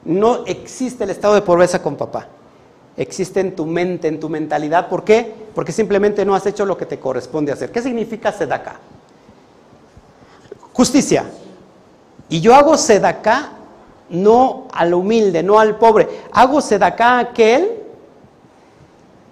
[0.03, 2.27] No existe el estado de pobreza con papá.
[2.97, 4.89] Existe en tu mente, en tu mentalidad.
[4.89, 5.35] ¿Por qué?
[5.55, 7.71] Porque simplemente no has hecho lo que te corresponde hacer.
[7.71, 8.77] ¿Qué significa sedacá?
[10.73, 11.27] Justicia.
[12.29, 13.53] Y yo hago sedacá
[14.11, 16.09] no al humilde, no al pobre.
[16.33, 17.71] Hago sedacá a aquel,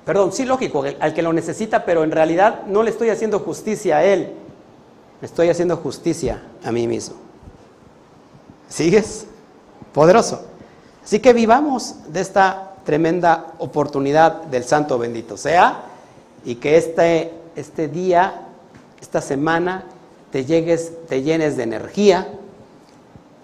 [0.05, 3.99] perdón, sí, lógico, al que lo necesita, pero en realidad no le estoy haciendo justicia
[3.99, 4.33] a él,
[5.21, 7.17] me estoy haciendo justicia a mí mismo.
[8.69, 9.27] ¿Sigues?
[9.93, 10.43] Poderoso.
[11.05, 15.83] Así que vivamos de esta tremenda oportunidad del Santo bendito sea
[16.45, 18.43] y que este, este día,
[19.01, 19.85] esta semana,
[20.31, 22.29] te, llegues, te llenes de energía.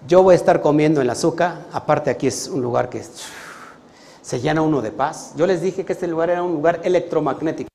[0.07, 3.01] Yo voy a estar comiendo en la azúcar, aparte aquí es un lugar que
[4.21, 5.33] se llena uno de paz.
[5.35, 7.69] Yo les dije que este lugar era un lugar electromagnético.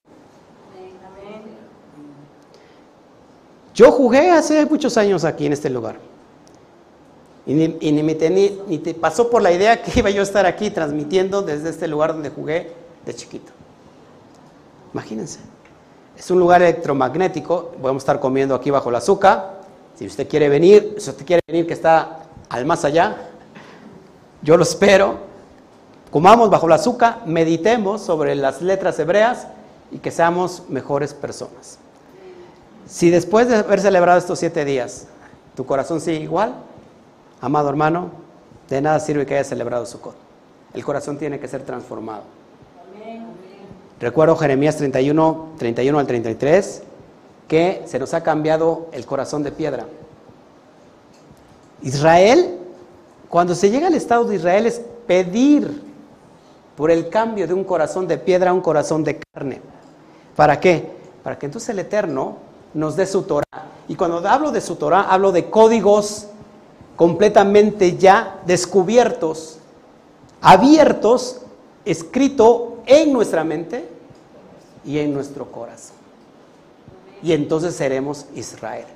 [3.75, 5.97] Yo jugué hace muchos años aquí en este lugar.
[7.47, 8.15] Y, ni, me
[8.69, 11.89] ni te pasó por la idea que iba yo a estar aquí transmitiendo desde este
[11.89, 12.73] lugar donde jugué
[13.05, 13.51] de chiquito.
[14.93, 15.41] Imagínense.
[16.17, 17.73] Es un lugar electromagnético.
[17.83, 19.61] Vamos a estar comiendo aquí bajo la azúcar.
[19.97, 22.20] Si usted quiere venir, si usted quiere venir que está
[22.51, 23.17] al más allá,
[24.43, 25.31] yo lo espero.
[26.11, 29.47] Comamos bajo la azúcar, meditemos sobre las letras hebreas
[29.93, 31.79] y que seamos mejores personas.
[32.87, 35.07] Si después de haber celebrado estos siete días,
[35.55, 36.55] tu corazón sigue igual,
[37.41, 38.11] amado hermano,
[38.69, 40.17] de nada sirve que hayas celebrado Sukkot.
[40.75, 42.23] El corazón tiene que ser transformado.
[44.01, 46.83] Recuerdo Jeremías 31, 31 al 33,
[47.47, 49.87] que se nos ha cambiado el corazón de piedra.
[51.83, 52.59] Israel,
[53.29, 55.83] cuando se llega al Estado de Israel es pedir
[56.77, 59.61] por el cambio de un corazón de piedra a un corazón de carne.
[60.37, 60.91] ¿Para qué?
[61.23, 62.37] Para que entonces el Eterno
[62.75, 63.45] nos dé su Torah.
[63.89, 66.29] Y cuando hablo de su Torah, hablo de códigos
[66.97, 69.59] completamente ya descubiertos,
[70.41, 71.43] abiertos,
[71.85, 73.89] escrito en nuestra mente
[74.85, 75.97] y en nuestro corazón.
[77.23, 78.87] Y entonces seremos Israel.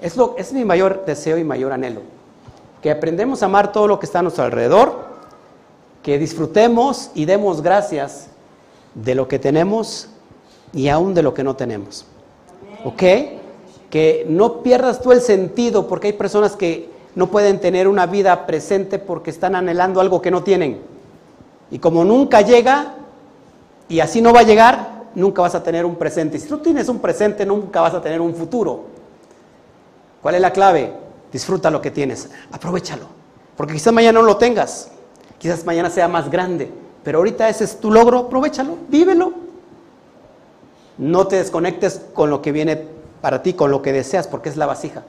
[0.00, 2.02] Es, mi mayor deseo y mayor anhelo.
[2.82, 5.06] Que aprendemos a amar todo lo que está a nuestro alrededor,
[6.02, 8.28] que disfrutemos y demos gracias
[8.94, 10.08] de lo que tenemos
[10.72, 12.06] y aún de lo que no tenemos.
[12.84, 13.02] ¿Ok?
[13.90, 18.46] Que no pierdas tú el sentido porque hay personas que no pueden tener una vida
[18.46, 20.78] presente porque están anhelando algo que no tienen.
[21.70, 22.94] Y como nunca llega,
[23.88, 26.38] y así no va a llegar, nunca vas a tener un presente.
[26.38, 28.95] Si tú tienes un presente, nunca vas a tener un futuro.
[30.26, 30.92] ¿Cuál es la clave?
[31.30, 33.04] Disfruta lo que tienes, aprovechalo.
[33.56, 34.90] Porque quizás mañana no lo tengas,
[35.38, 36.68] quizás mañana sea más grande,
[37.04, 39.32] pero ahorita ese es tu logro, aprovechalo, vívelo.
[40.98, 42.88] No te desconectes con lo que viene
[43.20, 45.04] para ti, con lo que deseas, porque es la vasija.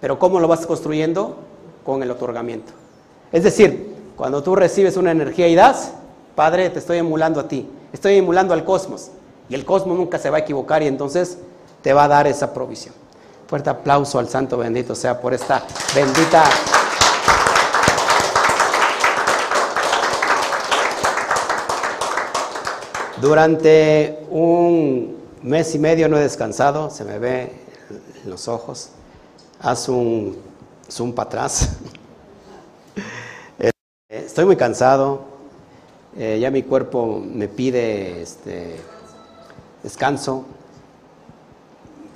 [0.00, 1.36] Pero ¿cómo lo vas construyendo?
[1.84, 2.72] Con el otorgamiento.
[3.32, 5.92] Es decir, cuando tú recibes una energía y das,
[6.34, 9.10] Padre, te estoy emulando a ti, estoy emulando al cosmos.
[9.50, 11.36] Y el cosmos nunca se va a equivocar y entonces
[11.82, 12.94] te va a dar esa provisión.
[13.46, 15.62] Fuerte aplauso al Santo bendito sea por esta
[15.94, 16.44] bendita
[23.20, 27.50] Durante un mes y medio no he descansado, se me ve
[28.22, 28.90] en los ojos.
[29.58, 30.36] Haz un
[30.90, 31.70] zoom para atrás.
[34.08, 35.24] Eh, estoy muy cansado,
[36.16, 38.76] eh, ya mi cuerpo me pide este,
[39.82, 40.44] descanso.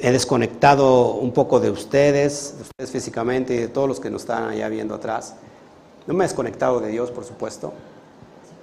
[0.02, 4.22] He desconectado un poco de ustedes, de ustedes físicamente y de todos los que nos
[4.22, 5.34] están allá viendo atrás.
[6.06, 7.74] No me he desconectado de Dios, por supuesto,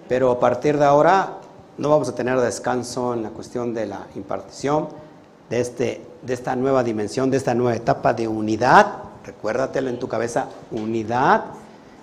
[0.10, 1.38] pero a partir de ahora
[1.78, 4.88] no vamos a tener descanso en la cuestión de la impartición
[5.48, 9.04] de, este, de esta nueva dimensión, de esta nueva etapa de unidad.
[9.24, 11.46] Recuérdatelo en tu cabeza, unidad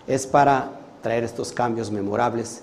[0.06, 0.70] es para
[1.02, 2.62] traer estos cambios memorables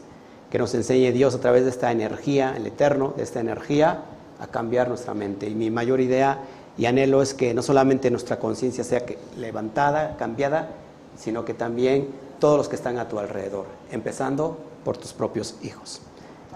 [0.50, 4.04] que nos enseñe Dios a través de esta energía, el eterno, de esta energía,
[4.40, 5.50] a cambiar nuestra mente.
[5.50, 6.40] Y mi mayor idea
[6.78, 9.04] y anhelo es que no solamente nuestra conciencia sea
[9.38, 10.70] levantada, cambiada,
[11.18, 12.10] sino que también
[12.40, 16.02] todos los que están a tu alrededor, empezando por tus propios hijos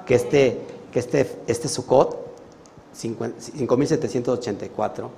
[0.06, 0.62] que este,
[0.92, 2.24] que este, este Sukkot,
[2.94, 5.12] 5784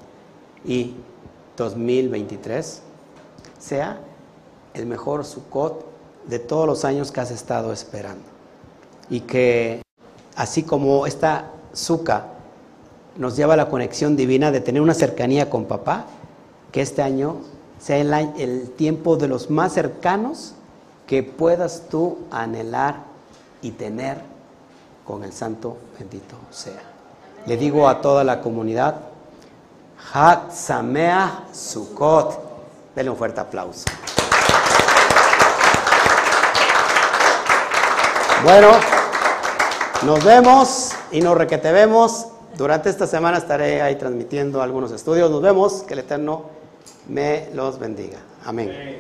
[0.66, 0.96] y
[1.56, 2.82] 2023,
[3.60, 4.00] sea
[4.74, 5.86] el mejor Sukkot
[6.28, 8.24] de todos los años que has estado esperando.
[9.10, 9.82] Y que
[10.36, 12.34] así como esta Sukkah
[13.18, 16.06] nos lleva a la conexión divina de tener una cercanía con papá,
[16.72, 17.38] que este año
[17.80, 20.54] sea el, tiempo de los más cercanos
[21.06, 22.98] que puedas tú anhelar
[23.62, 24.22] y tener
[25.06, 26.82] con el santo bendito sea.
[27.46, 28.96] Le digo a toda la comunidad,
[30.14, 32.40] Hat Sameach Sukkot.
[32.96, 33.86] Denle un fuerte aplauso.
[38.44, 38.72] Bueno,
[40.04, 42.28] nos vemos y nos requete vemos.
[42.56, 45.30] Durante esta semana estaré ahí transmitiendo algunos estudios.
[45.30, 45.84] Nos vemos.
[45.84, 46.46] Que el Eterno
[47.08, 48.20] me los bendiga.
[48.46, 49.00] Amén.